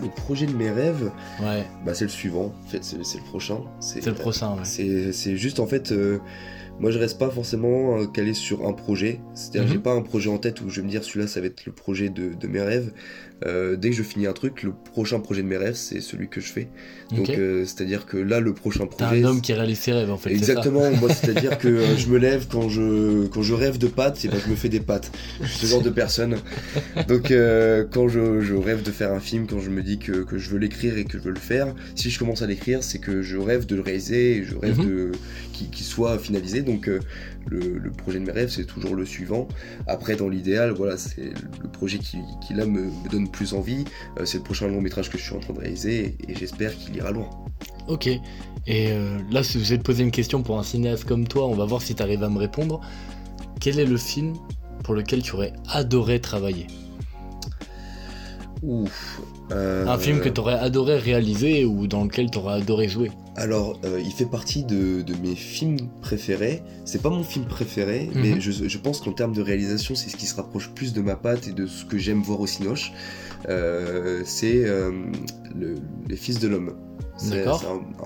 Le 0.00 0.08
projet 0.08 0.46
de 0.46 0.52
mes 0.52 0.70
rêves, 0.70 1.10
Ouais, 1.40 1.64
bah, 1.84 1.94
c'est 1.94 2.04
le 2.04 2.10
suivant, 2.10 2.52
en 2.66 2.68
fait, 2.68 2.84
c'est 2.84 2.96
le 2.98 3.24
prochain. 3.24 3.60
c'est 3.80 4.04
le 4.04 4.14
prochain, 4.14 4.50
ouais. 4.54 4.60
C'est 4.64 5.12
c'est 5.12 5.36
juste 5.36 5.58
en 5.60 5.66
fait, 5.66 5.90
euh, 5.92 6.18
moi 6.78 6.90
je 6.90 6.98
reste 6.98 7.18
pas 7.18 7.30
forcément 7.30 7.98
euh, 8.00 8.06
calé 8.06 8.34
sur 8.34 8.66
un 8.66 8.72
projet. 8.72 9.20
C'est-à-dire 9.34 9.62
Mhm. 9.64 9.72
j'ai 9.72 9.78
pas 9.78 9.92
un 9.92 10.02
projet 10.02 10.28
en 10.30 10.38
tête 10.38 10.60
où 10.60 10.68
je 10.70 10.80
vais 10.80 10.86
me 10.86 10.90
dire 10.90 11.02
celui-là 11.04 11.26
ça 11.26 11.40
va 11.40 11.46
être 11.46 11.64
le 11.66 11.72
projet 11.72 12.08
de, 12.10 12.34
de 12.34 12.46
mes 12.48 12.60
rêves. 12.60 12.92
Euh, 13.44 13.76
dès 13.76 13.90
que 13.90 13.96
je 13.96 14.02
finis 14.02 14.26
un 14.26 14.32
truc, 14.32 14.62
le 14.62 14.72
prochain 14.72 15.20
projet 15.20 15.42
de 15.42 15.46
mes 15.46 15.58
rêves 15.58 15.74
c'est 15.74 16.00
celui 16.00 16.28
que 16.28 16.40
je 16.40 16.50
fais. 16.50 16.68
Donc 17.14 17.28
euh, 17.30 17.64
c'est-à-dire 17.66 18.06
que 18.06 18.16
là 18.16 18.40
le 18.40 18.54
prochain 18.54 18.86
T'es 18.86 18.96
projet. 19.04 19.22
un 19.22 19.24
homme 19.28 19.40
qui 19.42 19.52
réalise 19.52 19.78
ses 19.78 19.92
rêves, 19.92 20.10
en 20.10 20.16
fait. 20.16 20.30
Exactement, 20.30 20.90
moi 20.92 21.08
c'est-à-dire 21.14 21.58
que 21.58 21.80
je 21.98 22.08
me 22.08 22.16
lève 22.18 22.46
quand 22.50 22.68
je, 22.70 23.26
quand 23.26 23.42
je 23.42 23.52
rêve 23.54 23.76
de 23.78 23.86
pâtes, 23.88 24.24
et 24.24 24.28
ben 24.28 24.38
je 24.44 24.50
me 24.50 24.56
fais 24.56 24.68
des 24.70 24.80
pâtes. 24.80 25.12
Je 25.42 25.46
suis 25.48 25.66
ce 25.66 25.70
genre 25.70 25.82
de 25.82 25.90
personne. 25.90 26.36
Donc 27.08 27.32
quand 27.92 28.08
je, 28.08 28.40
je 28.40 28.54
rêve 28.54 28.82
de 28.82 28.90
faire 28.90 29.12
un 29.12 29.20
film, 29.20 29.46
quand 29.46 29.60
je 29.60 29.70
me 29.70 29.82
dis 29.82 29.98
que, 29.98 30.12
que 30.24 30.38
je 30.38 30.50
veux 30.50 30.58
l'écrire 30.58 30.96
et 30.96 31.04
que 31.04 31.18
je 31.18 31.22
veux 31.22 31.30
le 31.32 31.38
faire, 31.40 31.74
si 31.94 32.10
je 32.10 32.18
commence 32.18 32.40
à 32.42 32.46
l'écrire, 32.46 32.82
c'est 32.82 32.98
que 32.98 33.20
je 33.22 33.36
rêve 33.36 33.66
de 33.66 33.76
le 33.76 33.82
réaliser 33.82 34.36
et 34.38 34.44
je 34.44 34.56
rêve 34.56 34.78
Mhm. 34.78 34.86
de 34.86 35.12
qu'il 35.64 35.84
soit 35.84 36.18
finalisé. 36.18 36.62
Donc 36.62 36.88
euh, 36.88 37.00
le, 37.46 37.78
le 37.78 37.90
projet 37.90 38.18
de 38.20 38.24
mes 38.24 38.32
rêves, 38.32 38.50
c'est 38.50 38.64
toujours 38.66 38.94
le 38.94 39.04
suivant. 39.04 39.48
Après, 39.86 40.14
dans 40.16 40.28
l'idéal, 40.28 40.70
voilà, 40.72 40.96
c'est 40.96 41.32
le 41.62 41.68
projet 41.68 41.98
qui, 41.98 42.18
qui 42.46 42.54
là 42.54 42.66
me, 42.66 42.82
me 42.84 43.08
donne 43.10 43.28
plus 43.28 43.54
envie. 43.54 43.84
Euh, 44.18 44.24
c'est 44.24 44.38
le 44.38 44.44
prochain 44.44 44.68
long 44.68 44.80
métrage 44.80 45.10
que 45.10 45.18
je 45.18 45.22
suis 45.22 45.34
en 45.34 45.40
train 45.40 45.54
de 45.54 45.60
réaliser 45.60 46.16
et, 46.28 46.34
j'espère 46.34 46.76
qu'il 46.76 46.94
ira 46.94 47.10
loin. 47.10 47.28
Ok. 47.88 48.06
Et 48.06 48.20
euh, 48.90 49.18
là, 49.30 49.42
si 49.42 49.58
vais 49.58 49.78
te 49.78 49.82
poser 49.82 50.02
une 50.02 50.10
question 50.10 50.42
pour 50.42 50.58
un 50.58 50.62
cinéaste 50.62 51.04
comme 51.04 51.26
toi, 51.26 51.46
on 51.46 51.54
va 51.54 51.64
voir 51.64 51.80
si 51.82 51.94
tu 51.94 52.02
arrives 52.02 52.22
à 52.24 52.28
me 52.28 52.38
répondre. 52.38 52.80
Quel 53.60 53.78
est 53.78 53.86
le 53.86 53.96
film 53.96 54.34
pour 54.84 54.94
lequel 54.94 55.22
tu 55.22 55.34
aurais 55.34 55.52
adoré 55.68 56.20
travailler? 56.20 56.66
Ouf. 58.62 59.20
Euh, 59.52 59.86
Un 59.86 59.98
film 59.98 60.20
que 60.20 60.28
tu 60.28 60.40
aurais 60.40 60.58
adoré 60.58 60.98
réaliser 60.98 61.64
ou 61.64 61.86
dans 61.86 62.04
lequel 62.04 62.30
tu 62.30 62.38
aurais 62.38 62.54
adoré 62.54 62.88
jouer? 62.88 63.12
Alors, 63.36 63.78
euh, 63.84 64.00
il 64.02 64.12
fait 64.12 64.24
partie 64.26 64.64
de, 64.64 65.02
de 65.02 65.14
mes 65.22 65.34
films 65.34 65.76
préférés. 66.00 66.62
C'est 66.86 67.02
pas 67.02 67.10
mon 67.10 67.22
film 67.22 67.44
préféré, 67.44 68.10
Mhm. 68.14 68.22
mais 68.22 68.40
je, 68.40 68.50
je 68.68 68.78
pense 68.78 69.00
qu'en 69.00 69.12
termes 69.12 69.34
de 69.34 69.42
réalisation, 69.42 69.94
c'est 69.94 70.08
ce 70.08 70.16
qui 70.16 70.26
se 70.26 70.34
rapproche 70.36 70.70
plus 70.70 70.92
de 70.94 71.02
ma 71.02 71.16
patte 71.16 71.46
et 71.48 71.52
de 71.52 71.66
ce 71.66 71.84
que 71.84 71.98
j'aime 71.98 72.22
voir 72.22 72.40
au 72.40 72.46
Cinoche. 72.46 72.92
Euh, 73.48 74.22
c'est 74.24 74.64
euh, 74.64 74.90
le- 75.54 75.74
Les 76.08 76.16
Fils 76.16 76.38
de 76.38 76.48
l'Homme. 76.48 76.74
C'est 77.16 77.46
un, 77.46 77.54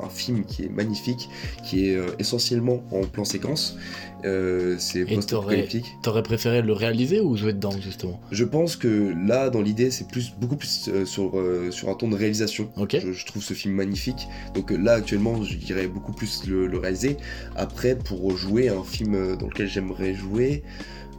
un 0.03 0.09
film 0.09 0.45
qui 0.45 0.65
est 0.65 0.69
magnifique, 0.69 1.29
qui 1.65 1.89
est 1.89 1.97
euh, 1.97 2.07
essentiellement 2.19 2.83
en 2.93 3.03
plan 3.03 3.25
séquence. 3.25 3.77
Euh, 4.25 4.77
c'est 4.79 5.05
post-apocalyptique. 5.05 5.87
T'aurais 6.03 6.23
préféré 6.23 6.63
le 6.63 6.73
réaliser 6.73 7.21
ou 7.21 7.37
jouer 7.37 7.53
dedans 7.55 7.73
justement? 7.81 8.21
Je 8.31 8.45
pense 8.45 8.77
que 8.77 9.15
là, 9.27 9.51
dans 9.51 9.63
l'idée, 9.63 9.91
c'est 9.91 10.07
plus 10.07 10.35
beaucoup 10.39 10.57
plus 10.57 10.89
euh, 10.89 11.07
sur, 11.07 11.39
euh, 11.39 11.71
sur 11.71 11.89
un 11.89 11.95
ton 11.95 12.09
de 12.09 12.17
réalisation. 12.17 12.71
Ok. 12.77 12.99
Je, 13.01 13.13
je 13.13 13.27
trouve 13.27 13.43
ce 13.43 13.55
film 13.55 13.75
magnifique. 13.75 14.29
Donc 14.55 14.71
là, 14.71 14.93
actuellement, 14.93 15.43
je 15.43 15.57
dirais 15.57 15.87
beaucoup 15.89 16.13
plus 16.13 16.47
le, 16.47 16.67
le 16.67 16.79
réaliser. 16.79 17.17
Après, 17.57 17.97
pour 17.97 18.37
jouer 18.37 18.69
un 18.69 18.85
film 18.85 19.37
dans 19.37 19.47
lequel 19.47 19.69
j'aimerais 19.69 20.15
jouer, 20.15 20.63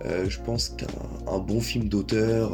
je 0.04 0.40
pense 0.40 0.70
qu'un 0.70 0.88
un 1.32 1.40
bon 1.40 1.60
film 1.60 1.88
d'auteur, 1.88 2.54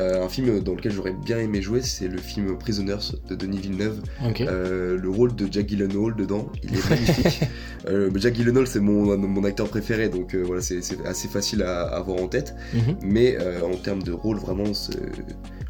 un 0.00 0.28
film 0.28 0.60
dans 0.60 0.74
lequel 0.74 0.92
j'aurais 0.92 1.12
bien 1.12 1.38
aimé 1.38 1.60
jouer, 1.62 1.80
c'est 1.82 2.08
le 2.08 2.18
film 2.18 2.56
Prisoners 2.58 3.12
de 3.28 3.34
Denis 3.34 3.58
Villeneuve. 3.58 4.00
Euh, 4.48 4.96
le 4.98 5.08
rôle 5.10 5.34
de 5.34 5.46
Jack 5.50 5.68
Gyllenhaal 5.68 6.14
dedans, 6.16 6.50
il 6.62 6.74
est 6.76 6.90
magnifique. 6.90 7.40
euh, 7.88 8.10
Jack 8.16 8.34
Gyllenhaal, 8.34 8.66
c'est 8.66 8.80
mon, 8.80 9.16
mon 9.16 9.44
acteur 9.44 9.68
préféré, 9.68 10.08
donc 10.08 10.34
euh, 10.34 10.42
voilà, 10.44 10.62
c'est 10.62 10.80
assez 11.06 11.28
facile 11.28 11.62
à 11.62 11.82
à 11.82 11.96
avoir 11.96 12.22
en 12.22 12.28
tête. 12.28 12.54
Mhm. 12.74 12.96
Mais 13.02 13.36
euh, 13.40 13.60
en 13.62 13.76
termes 13.76 14.02
de 14.02 14.12
rôle, 14.12 14.38
vraiment, 14.38 14.72
c'est- 14.74 14.96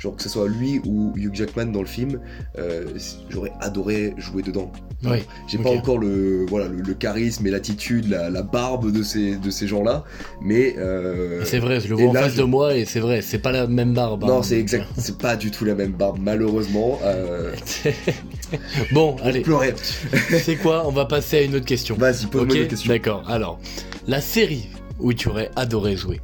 genre 0.00 0.16
que 0.16 0.22
ce 0.22 0.28
soit 0.30 0.48
lui 0.48 0.80
ou 0.86 1.12
Hugh 1.14 1.34
Jackman 1.34 1.66
dans 1.66 1.82
le 1.82 1.86
film, 1.86 2.18
euh, 2.58 2.86
j'aurais 3.28 3.52
adoré 3.60 4.14
jouer 4.16 4.42
dedans. 4.42 4.72
Oui. 5.04 5.18
J'ai 5.46 5.58
pas 5.58 5.70
encore 5.70 5.98
le, 5.98 6.44
voilà, 6.48 6.68
le, 6.68 6.80
le 6.80 6.94
charisme 6.94 7.46
et 7.46 7.50
l'attitude, 7.50 8.08
la, 8.08 8.30
la 8.30 8.42
barbe 8.42 8.90
de 8.92 9.02
ces, 9.02 9.36
de 9.36 9.50
ces 9.50 9.66
gens-là, 9.68 10.04
mais. 10.42 10.74
euh, 10.78 11.44
C'est 11.44 11.58
vrai, 11.58 11.80
je 11.80 11.88
le 11.88 11.94
vois 11.96 12.08
en 12.10 12.12
là, 12.14 12.22
face 12.22 12.32
je- 12.32 12.38
de 12.38 12.42
moi 12.44 12.74
et 12.76 12.84
c'est 12.86 13.00
vrai, 13.00 13.20
c'est 13.22 13.38
pas 13.38 13.52
la 13.52 13.66
même 13.66 13.92
barbe. 13.94 14.24
Non, 14.24 14.38
hein, 14.38 14.42
c'est 14.42 14.58
exact, 14.58 14.86
c'est 14.96 15.18
pas 15.18 15.36
du 15.36 15.50
tout 15.50 15.64
la 15.66 15.74
même 15.74 15.92
barbe, 15.92 16.18
malheureusement. 16.20 16.98
Euh, 17.04 17.52
bon, 18.92 19.16
allez, 19.22 19.40
pleurer. 19.40 19.74
c'est 20.42 20.56
quoi? 20.56 20.86
On 20.86 20.92
va 20.92 21.04
passer 21.04 21.38
à 21.38 21.42
une 21.42 21.54
autre 21.56 21.66
question. 21.66 21.94
Vas-y, 21.96 22.26
pose-moi 22.26 22.56
une 22.56 22.68
question. 22.68 22.88
d'accord. 22.92 23.22
Alors, 23.28 23.58
la 24.06 24.20
série 24.20 24.68
où 24.98 25.12
tu 25.12 25.28
aurais 25.28 25.50
adoré 25.56 25.96
jouer? 25.96 26.20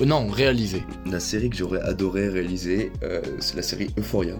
Euh, 0.00 0.04
Non, 0.06 0.26
réaliser. 0.28 0.82
La 1.10 1.20
série 1.20 1.50
que 1.50 1.56
j'aurais 1.56 1.80
adoré 1.80 2.28
réaliser, 2.28 2.90
euh, 3.02 3.20
c'est 3.40 3.56
la 3.56 3.62
série 3.62 3.88
Euphoria. 3.98 4.34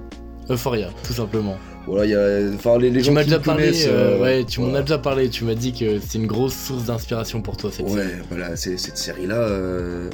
Euphoria, 0.51 0.91
tout 1.07 1.13
simplement. 1.15 1.57
Voilà, 1.87 2.05
il 2.07 2.11
y 2.11 2.15
a. 2.15 2.55
Enfin, 2.55 2.79
les, 2.79 2.91
les 2.91 3.01
tu 3.01 3.07
gens 3.07 3.13
m'as 3.13 3.23
qui 3.23 3.29
déjà 3.31 3.41
parlé, 3.41 3.73
euh, 3.87 4.21
ouais, 4.21 4.45
tu 4.45 4.61
m'en 4.61 4.75
as 4.75 4.81
déjà 4.83 4.99
parlé. 4.99 5.29
Tu 5.29 5.45
m'as 5.45 5.55
dit 5.55 5.73
que 5.73 5.99
c'est 6.01 6.19
une 6.19 6.27
grosse 6.27 6.55
source 6.55 6.85
d'inspiration 6.85 7.41
pour 7.43 7.57
toi 7.57 7.71
cette 7.73 7.89
série. 7.89 8.01
Ouais, 8.01 8.15
voilà, 8.31 8.57
c'est- 8.57 8.77
cette 8.79 8.97
série-là, 8.99 9.37
euh, 9.37 10.09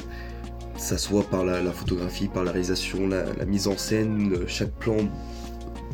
ça 0.77 0.97
soit 0.97 1.23
par 1.29 1.43
la, 1.45 1.61
la 1.61 1.71
photographie, 1.71 2.27
par 2.27 2.43
la 2.43 2.51
réalisation, 2.51 3.07
la, 3.07 3.23
la 3.37 3.45
mise 3.45 3.67
en 3.67 3.77
scène, 3.77 4.31
chaque 4.47 4.71
plan 4.71 4.97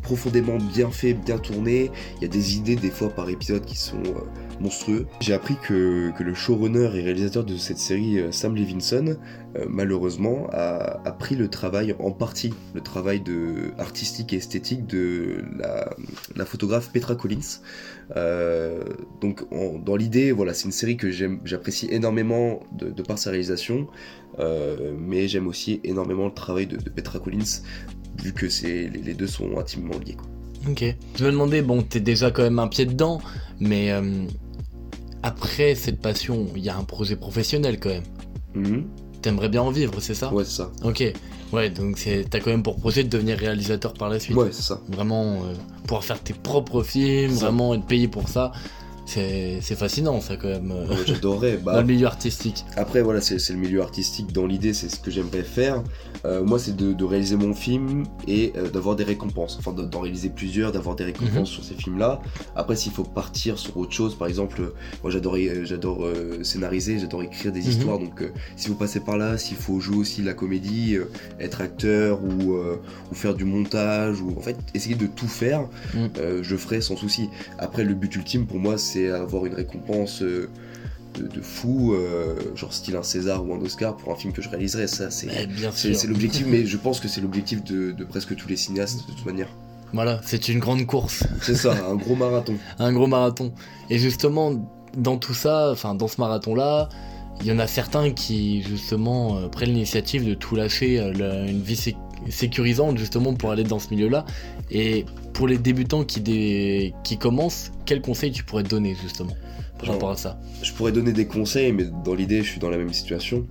profondément 0.08 0.58
bien 0.58 0.90
fait, 0.90 1.14
bien 1.14 1.38
tourné. 1.38 1.92
Il 2.16 2.22
y 2.22 2.26
a 2.26 2.30
des 2.30 2.56
idées 2.56 2.78
des 2.78 2.92
fois 2.92 3.10
par 3.10 3.30
épisode 3.30 3.66
qui 3.66 3.76
sont 3.76 4.02
euh, 4.06 4.22
monstrueux. 4.62 5.06
J'ai 5.20 5.34
appris 5.34 5.58
que, 5.62 6.12
que 6.18 6.24
le 6.24 6.34
showrunner 6.34 6.90
et 6.96 7.02
réalisateur 7.02 7.44
de 7.44 7.58
cette 7.58 7.78
série, 7.78 8.18
euh, 8.18 8.32
Sam 8.32 8.56
Levinson, 8.56 9.18
euh, 9.58 9.66
malheureusement, 9.68 10.48
a, 10.54 11.02
a 11.06 11.12
pris 11.12 11.36
le 11.36 11.50
travail, 11.50 11.94
en 12.00 12.12
partie, 12.12 12.54
le 12.74 12.80
travail 12.80 13.20
de, 13.20 13.74
artistique 13.78 14.32
et 14.32 14.38
esthétique 14.38 14.88
de 14.88 15.44
la, 15.60 15.94
la 16.38 16.46
photographe 16.46 16.90
Petra 16.94 17.16
Collins. 17.16 17.60
Donc 19.20 19.44
dans 19.84 19.98
l'idée, 19.98 20.32
voilà, 20.32 20.54
c'est 20.54 20.64
une 20.64 20.72
série 20.72 20.96
que 20.96 21.12
j'apprécie 21.12 21.90
énormément 21.92 22.62
de, 22.72 23.02
par 23.02 23.18
sa 23.18 23.32
réalisation, 23.32 23.88
mais 24.98 25.28
j'aime 25.28 25.48
aussi 25.48 25.82
énormément 25.84 26.28
le 26.28 26.34
travail 26.34 26.68
de 26.68 26.90
Petra 26.90 27.20
Collins, 27.20 27.64
vu 28.22 28.34
que 28.34 28.50
c'est, 28.50 28.90
les, 28.90 29.14
deux 29.14 29.28
sont 29.28 29.58
intimement 29.58 29.98
liés. 30.06 30.16
quoi. 30.16 30.28
Ok. 30.70 30.84
Je 31.16 31.26
me 31.26 31.32
demandais, 31.32 31.62
bon, 31.62 31.82
t'es 31.82 32.00
déjà 32.00 32.32
quand 32.32 32.44
même 32.44 32.60
un 32.60 32.68
pied 32.68 32.86
dedans, 32.86 33.22
mais 33.60 33.92
euh, 33.92 34.26
après 35.24 35.76
cette 35.76 36.02
passion, 36.02 36.48
il 36.56 36.64
y 36.64 36.70
a 36.70 36.78
un 36.78 36.84
projet 36.84 37.16
professionnel 37.16 37.80
quand 37.80 37.90
même. 37.90 38.04
Mhm. 38.56 38.86
T'aimerais 39.22 39.50
bien 39.50 39.62
en 39.62 39.72
vivre, 39.72 40.00
c'est 40.00 40.14
ça? 40.14 40.34
Ouais, 40.34 40.44
c'est 40.46 40.58
ça. 40.58 40.72
Ok. 40.84 41.04
Ouais, 41.54 41.70
donc 41.70 41.98
t'as 42.30 42.40
quand 42.40 42.52
même 42.52 42.64
pour 42.64 42.76
projet 42.78 43.04
de 43.04 43.10
devenir 43.10 43.38
réalisateur 43.38 43.94
par 43.94 44.10
la 44.10 44.20
suite. 44.20 44.36
Ouais, 44.36 44.50
c'est 44.52 44.62
ça. 44.62 44.82
Vraiment, 44.90 45.36
euh, 45.36 45.54
pouvoir 45.84 46.04
faire 46.04 46.22
tes 46.22 46.34
propres 46.34 46.84
films, 46.84 47.32
vraiment 47.32 47.74
être 47.74 47.86
payé 47.86 48.08
pour 48.08 48.28
ça. 48.28 48.52
C'est 49.08 49.76
fascinant 49.76 50.20
ça 50.22 50.36
quand 50.38 50.50
même, 50.50 50.70
Ouais, 50.72 50.96
j'adorerais. 51.06 51.58
dans 51.58 51.64
Bah, 51.64 51.82
le 51.82 51.88
milieu 51.88 52.08
artistique. 52.08 52.66
Après, 52.76 53.02
voilà, 53.02 53.22
c'est 53.22 53.38
le 53.50 53.56
milieu 53.60 53.82
artistique. 53.82 54.34
Dans 54.34 54.46
l'idée, 54.46 54.74
c'est 54.74 54.90
ce 54.90 55.00
que 55.00 55.10
j'aimerais 55.10 55.44
faire. 55.44 55.82
Euh, 56.26 56.44
moi, 56.44 56.60
c'est 56.60 56.76
de, 56.76 56.92
de 56.94 57.04
réaliser 57.06 57.38
mon 57.38 57.54
film 57.54 58.04
et 58.28 58.52
euh, 58.58 58.70
d'avoir 58.70 58.96
des 58.98 59.04
récompenses. 59.06 59.56
Enfin, 59.60 59.72
de- 59.72 59.84
d'en 59.86 60.02
réaliser 60.02 60.30
plusieurs, 60.30 60.72
d'avoir 60.74 60.96
des 60.96 61.06
récompenses 61.06 61.50
sur 61.50 61.64
ces 61.64 61.76
films-là. 61.76 62.22
Après, 62.56 62.76
s'il 62.76 62.92
faut 62.92 63.04
partir 63.04 63.58
sur 63.58 63.78
autre 63.78 63.94
chose, 63.94 64.16
par 64.18 64.28
exemple, 64.28 64.62
euh, 64.62 64.74
moi, 65.04 65.12
j'adore, 65.12 66.06
euh, 66.06 66.44
scénariser, 66.44 67.00
j'adore 67.00 67.24
écrire 67.24 67.52
des 67.54 67.62
Mhm. 67.62 67.68
histoires. 67.70 68.00
Donc, 68.00 68.24
si 68.58 68.68
vous 68.68 68.76
passez 68.76 69.00
par 69.00 69.18
là, 69.18 69.38
s'il 69.38 69.58
faut 69.58 69.80
jouer 69.80 69.98
aussi 69.98 70.22
la 70.22 70.34
comédie, 70.34 70.98
être 71.40 71.62
acteur 71.62 72.20
ou, 72.24 72.56
ou 72.56 73.16
faire 73.16 73.36
du 73.36 73.46
montage, 73.46 74.20
ou 74.22 74.34
en 74.38 74.42
fait, 74.42 74.58
essayer 74.74 74.96
de 74.96 75.08
tout 75.08 75.28
faire, 75.28 75.68
Mhm. 75.94 76.10
je 76.42 76.56
ferai 76.58 76.82
sans 76.82 76.98
souci. 76.98 77.30
Après, 77.58 77.84
le 77.86 77.94
but 77.94 78.14
ultime 78.16 78.46
pour 78.46 78.60
moi, 78.60 78.78
c'est 78.78 78.97
avoir 79.10 79.46
une 79.46 79.54
récompense. 79.56 80.22
euh, 80.22 80.50
de, 81.18 81.24
de 81.28 81.42
fou, 81.42 81.94
euh, 81.96 82.36
genre 82.56 82.72
style 82.72 82.96
un 82.96 83.02
César 83.02 83.44
ou 83.44 83.52
un 83.56 83.60
Oscar 83.62 83.96
pour 83.98 84.12
un 84.12 84.16
film 84.16 84.34
que 84.34 84.42
je 84.44 84.50
réaliserais. 84.50 84.86
Ça, 84.86 85.10
c'est 85.10 85.28
Eh, 85.32 85.48
bien 85.48 85.72
c'est 85.74 85.90
sûr. 85.94 86.00
c'est 86.02 86.08
l'objectif, 86.08 86.46
mais 86.48 86.66
je 86.68 86.78
pense 86.78 87.00
que 87.00 87.08
c'est 87.08 87.22
l'objectif 87.22 87.64
de, 87.64 87.92
de 87.92 88.04
presque 88.04 88.36
tous 88.36 88.48
les 88.48 88.56
cinéastes 88.56 89.00
de 89.08 89.14
toute 89.14 89.26
manière. 89.26 89.48
Voilà, 89.94 90.22
c'est 90.24 90.48
une 90.50 90.60
grande 90.60 90.86
course, 90.86 91.24
C'est 91.42 91.56
ça, 91.56 91.74
un 91.90 91.96
gros 91.96 92.14
marathon. 92.16 92.54
un 92.80 92.94
gros 92.94 93.08
marathon. 93.08 93.52
Et 93.90 93.98
justement, 93.98 94.52
dans 94.96 95.18
tout 95.18 95.34
ça, 95.34 95.72
enfin 95.72 95.96
dans 95.96 96.08
ce 96.10 96.22
marathon-là, 96.22 96.90
il 97.42 97.48
y 97.48 97.52
en 97.52 97.58
a 97.58 97.66
certains 97.68 98.12
qui 98.12 98.62
justement 98.62 99.38
euh, 99.38 99.48
prennent 99.48 99.70
l'initiative 99.70 100.24
de 100.28 100.36
tout 100.36 100.56
lâcher, 100.56 101.00
euh, 101.00 101.48
une 101.48 101.62
vie 101.62 101.76
sé- 101.78 101.96
sécurisante 102.30 102.98
justement 102.98 103.34
pour 103.34 103.52
aller 103.52 103.64
dans 103.64 103.80
ce 103.80 103.90
milieu-là. 103.92 104.26
Et 104.72 105.06
pour 105.34 105.48
les 105.48 105.58
débutants 105.58 106.04
qui, 106.04 106.22
dé- 106.22 106.94
qui 107.04 107.18
commencent, 107.18 107.72
quels 107.86 108.02
conseils 108.02 108.32
tu 108.32 108.44
pourrais 108.44 108.64
donner 108.64 108.96
justement 109.02 109.36
par 109.80 109.90
rapport 109.90 110.10
à 110.10 110.18
ça? 110.18 110.40
Je 110.64 110.74
pourrais 110.74 110.92
donner 110.92 111.14
des 111.14 111.28
conseils, 111.28 111.72
mais 111.72 111.86
dans 112.04 112.16
l'idée, 112.16 112.42
je 112.44 112.50
suis 112.50 112.60
dans 112.60 112.70
la 112.70 112.78
même 112.78 112.94
situation. 112.94 113.46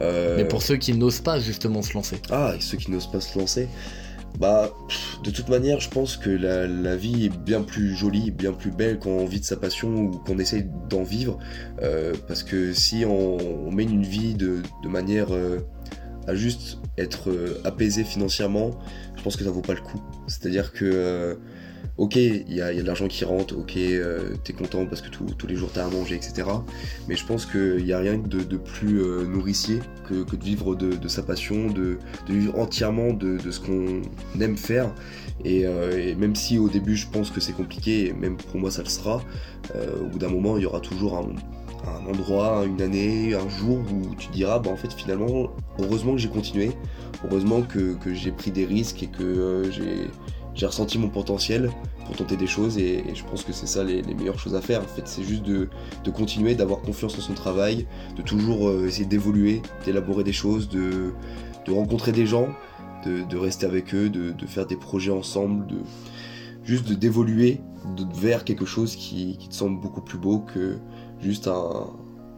Euh, 0.00 0.36
Mais 0.38 0.44
pour 0.46 0.62
ceux 0.62 0.76
qui 0.76 0.94
n'osent 0.94 1.20
pas 1.20 1.38
justement 1.38 1.82
se 1.82 1.92
lancer. 1.94 2.16
Ah, 2.30 2.54
et 2.56 2.60
ceux 2.60 2.78
qui 2.78 2.90
n'osent 2.90 3.10
pas 3.10 3.20
se 3.20 3.38
lancer 3.38 3.68
bah, 4.38 4.70
pff, 4.88 5.18
de 5.24 5.30
toute 5.30 5.48
manière, 5.48 5.80
je 5.80 5.88
pense 5.88 6.18
que 6.18 6.28
la, 6.28 6.66
la 6.66 6.94
vie 6.94 7.24
est 7.24 7.34
bien 7.34 7.62
plus 7.62 7.96
jolie, 7.96 8.30
bien 8.30 8.52
plus 8.52 8.70
belle 8.70 8.98
quand 8.98 9.08
on 9.08 9.24
vit 9.24 9.40
de 9.40 9.46
sa 9.46 9.56
passion 9.56 9.88
ou 9.88 10.10
qu'on 10.10 10.38
essaye 10.38 10.66
d'en 10.90 11.04
vivre. 11.04 11.38
Euh, 11.82 12.12
parce 12.28 12.42
que 12.42 12.74
si 12.74 13.04
on, 13.06 13.38
on 13.38 13.72
mène 13.72 13.90
une 13.90 14.04
vie 14.04 14.34
de, 14.34 14.60
de 14.82 14.88
manière 14.88 15.32
euh, 15.32 15.60
à 16.26 16.34
juste 16.34 16.78
être 16.98 17.30
euh, 17.30 17.60
apaisé 17.64 18.04
financièrement, 18.04 18.70
je 19.16 19.22
pense 19.22 19.36
que 19.36 19.44
ça 19.44 19.50
vaut 19.50 19.60
pas 19.60 19.74
le 19.74 19.80
coup. 19.80 20.00
C'est-à-dire 20.26 20.72
que, 20.72 20.84
euh, 20.84 21.34
ok, 21.98 22.16
il 22.16 22.52
y 22.52 22.60
a, 22.60 22.74
de 22.74 22.82
l'argent 22.82 23.08
qui 23.08 23.24
rentre, 23.24 23.56
ok, 23.56 23.76
euh, 23.76 24.34
t'es 24.44 24.52
content 24.52 24.86
parce 24.86 25.00
que 25.00 25.08
tous 25.08 25.46
les 25.46 25.56
jours 25.56 25.70
t'as 25.72 25.86
à 25.86 25.90
manger, 25.90 26.16
etc. 26.16 26.48
Mais 27.08 27.16
je 27.16 27.24
pense 27.24 27.46
qu'il 27.46 27.84
n'y 27.84 27.92
a 27.92 27.98
rien 27.98 28.18
de, 28.18 28.56
plus 28.56 29.02
nourricier 29.26 29.80
que, 30.08 30.14
de 30.14 30.44
vivre 30.44 30.74
de, 30.74 31.08
sa 31.08 31.22
passion, 31.22 31.68
de, 31.70 31.98
vivre 32.28 32.58
entièrement 32.58 33.12
de, 33.12 33.38
ce 33.50 33.60
qu'on 33.60 34.02
aime 34.40 34.56
faire. 34.56 34.92
Et, 35.44 35.64
même 36.16 36.34
si 36.34 36.58
au 36.58 36.68
début 36.68 36.96
je 36.96 37.06
pense 37.06 37.30
que 37.30 37.40
c'est 37.40 37.52
compliqué, 37.52 38.12
même 38.12 38.36
pour 38.36 38.58
moi 38.58 38.70
ça 38.70 38.82
le 38.82 38.88
sera, 38.88 39.22
au 40.00 40.06
bout 40.06 40.18
d'un 40.18 40.28
moment 40.28 40.56
il 40.56 40.64
y 40.64 40.66
aura 40.66 40.80
toujours 40.80 41.16
un, 41.16 41.34
un 41.86 42.06
endroit, 42.06 42.64
une 42.66 42.82
année, 42.82 43.34
un 43.34 43.48
jour 43.48 43.78
où 43.78 44.14
tu 44.16 44.28
diras, 44.28 44.58
bah 44.58 44.70
en 44.70 44.76
fait 44.76 44.92
finalement, 44.92 45.50
heureusement 45.78 46.12
que 46.12 46.18
j'ai 46.18 46.28
continué, 46.28 46.72
heureusement 47.24 47.62
que, 47.62 47.94
que 47.94 48.14
j'ai 48.14 48.32
pris 48.32 48.50
des 48.50 48.64
risques 48.64 49.02
et 49.02 49.08
que 49.08 49.22
euh, 49.22 49.70
j'ai 50.54 50.66
ressenti 50.66 50.98
mon 50.98 51.08
potentiel 51.08 51.70
pour 52.06 52.16
tenter 52.16 52.36
des 52.36 52.46
choses 52.46 52.78
et, 52.78 53.04
je 53.14 53.24
pense 53.24 53.42
que 53.42 53.52
c'est 53.52 53.66
ça 53.66 53.84
les, 53.84 54.02
meilleures 54.02 54.38
choses 54.38 54.54
à 54.54 54.60
faire. 54.60 54.80
En 54.80 54.86
fait 54.86 55.06
c'est 55.06 55.22
juste 55.22 55.42
de, 55.42 55.68
de 56.04 56.10
continuer 56.10 56.54
d'avoir 56.54 56.80
confiance 56.80 57.18
en 57.18 57.20
son 57.20 57.34
travail 57.34 57.86
de 58.16 58.22
toujours 58.22 58.68
euh, 58.68 58.86
essayer 58.86 59.06
d'évoluer 59.06 59.62
d'élaborer 59.84 60.24
des 60.24 60.32
choses 60.32 60.68
de, 60.68 61.12
de 61.66 61.72
rencontrer 61.72 62.12
des 62.12 62.26
gens 62.26 62.48
de, 63.04 63.22
de 63.22 63.36
rester 63.36 63.66
avec 63.66 63.94
eux 63.94 64.08
de, 64.08 64.32
de 64.32 64.46
faire 64.46 64.66
des 64.66 64.76
projets 64.76 65.12
ensemble 65.12 65.66
de 65.66 65.76
juste 66.64 66.92
d'évoluer 66.92 67.60
vers 68.14 68.44
quelque 68.44 68.64
chose 68.64 68.96
qui, 68.96 69.36
qui 69.38 69.48
te 69.48 69.54
semble 69.54 69.80
beaucoup 69.80 70.00
plus 70.00 70.18
beau 70.18 70.40
que 70.40 70.78
juste 71.22 71.48
un, 71.48 71.86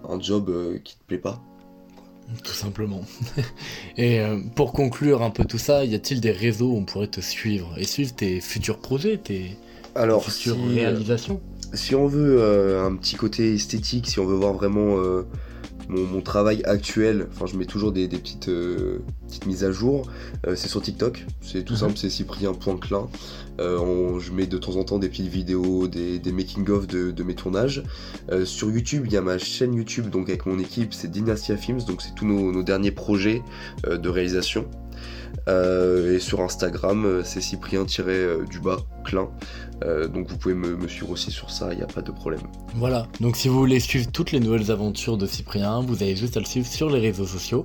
un 0.08 0.20
job 0.20 0.48
euh, 0.48 0.78
qui 0.78 0.96
te 0.96 1.04
plaît 1.04 1.18
pas 1.18 1.40
Tout 2.44 2.52
simplement. 2.52 3.02
Et 3.96 4.20
euh, 4.20 4.38
pour 4.54 4.72
conclure 4.72 5.22
un 5.22 5.30
peu 5.30 5.44
tout 5.44 5.58
ça, 5.58 5.84
y 5.84 5.94
a-t-il 5.94 6.20
des 6.20 6.30
réseaux 6.32 6.70
où 6.72 6.76
on 6.76 6.84
pourrait 6.84 7.08
te 7.08 7.20
suivre 7.20 7.74
et 7.78 7.84
suivre 7.84 8.14
tes 8.14 8.40
futurs 8.40 8.78
projets, 8.78 9.18
tes 9.18 9.56
alors 9.94 10.24
futures 10.24 10.54
si, 10.54 10.60
euh, 10.60 10.74
réalisations? 10.74 11.40
si 11.74 11.94
on 11.94 12.06
veut 12.06 12.38
euh, 12.40 12.84
un 12.86 12.94
petit 12.96 13.16
côté 13.16 13.54
esthétique, 13.54 14.08
si 14.08 14.20
on 14.20 14.26
veut 14.26 14.36
voir 14.36 14.52
vraiment 14.54 14.98
euh, 14.98 15.26
mon, 15.88 16.20
travail 16.20 16.62
actuel, 16.64 17.26
enfin 17.30 17.46
je 17.46 17.56
mets 17.56 17.64
toujours 17.64 17.92
des, 17.92 18.08
petites, 18.08 18.48
euh, 18.48 18.98
petites 19.26 19.46
mises 19.46 19.64
à 19.64 19.72
jour, 19.72 20.10
euh, 20.46 20.54
c'est 20.54 20.68
sur 20.68 20.82
TikTok, 20.82 21.26
c'est 21.40 21.64
tout 21.64 21.74
mhm. 21.74 21.80
simple, 21.80 21.96
c'est 21.96 22.10
cyprien.clin. 22.10 23.08
Euh, 23.60 24.20
je 24.20 24.32
mets 24.32 24.46
de 24.46 24.58
temps 24.58 24.76
en 24.76 24.84
temps 24.84 24.98
des 24.98 25.08
petites 25.08 25.26
vidéos, 25.26 25.88
des, 25.88 26.20
making-of 26.32 26.86
de, 26.86 27.22
mes 27.22 27.34
tournages. 27.34 27.82
sur 28.44 28.70
YouTube, 28.70 29.04
il 29.06 29.12
y 29.12 29.16
a 29.16 29.22
ma 29.22 29.38
chaîne 29.38 29.74
YouTube 29.74 30.10
donc 30.10 30.28
avec 30.28 30.46
mon 30.46 30.58
équipe, 30.58 30.94
c'est 30.94 31.10
Dynastia 31.10 31.56
Films, 31.56 31.82
donc 31.82 32.02
c'est 32.02 32.14
tous 32.14 32.26
nos, 32.26 32.62
derniers 32.62 32.92
projets 32.92 33.42
de 33.84 34.08
réalisation. 34.08 34.66
Et 35.46 36.18
sur 36.18 36.40
Instagram, 36.42 37.22
c'est 37.24 37.40
cyprien-du-bas, 37.40 38.76
clin. 39.04 39.28
donc 40.12 40.28
vous 40.28 40.36
pouvez 40.36 40.54
me, 40.54 40.76
me 40.76 40.88
suivre 40.88 41.10
aussi 41.10 41.30
sur 41.30 41.50
ça, 41.50 41.72
il 41.72 41.78
n'y 41.78 41.82
a 41.82 41.86
pas 41.86 42.02
de 42.02 42.10
problème. 42.10 42.42
Voilà, 42.74 43.06
donc 43.20 43.36
si 43.36 43.48
vous 43.48 43.58
voulez 43.58 43.80
suivre 43.80 44.10
toutes 44.12 44.32
les 44.32 44.40
nouvelles 44.40 44.70
aventures 44.70 45.16
de 45.16 45.26
Cyprien, 45.26 45.80
vous 45.80 46.02
avez 46.02 46.16
juste 46.16 46.36
à 46.36 46.40
le 46.40 46.46
suivre 46.46 46.66
sur 46.66 46.90
les 46.90 47.00
réseaux 47.00 47.26
sociaux. 47.26 47.64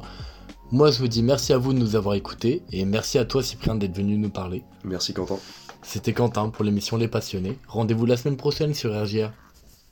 Moi 0.72 0.90
je 0.90 1.00
vous 1.00 1.08
dis 1.08 1.22
merci 1.22 1.54
à 1.54 1.58
vous 1.58 1.74
de 1.74 1.78
nous 1.78 1.96
avoir 1.96 2.16
écoutés 2.16 2.64
et 2.72 2.84
merci 2.86 3.20
à 3.20 3.26
toi 3.26 3.44
Cyprien 3.44 3.76
d'être 3.76 3.96
venu 3.96 4.18
nous 4.18 4.32
parler. 4.32 4.64
Merci 4.84 5.14
Quentin. 5.14 5.38
C'était 5.84 6.14
Quentin 6.14 6.50
pour 6.50 6.64
l'émission 6.64 6.98
Les 6.98 7.08
Passionnés. 7.08 7.60
Rendez-vous 7.68 8.06
la 8.06 8.18
semaine 8.18 8.38
prochaine 8.38 8.74
sur 8.74 8.92
RGR. 8.92 9.30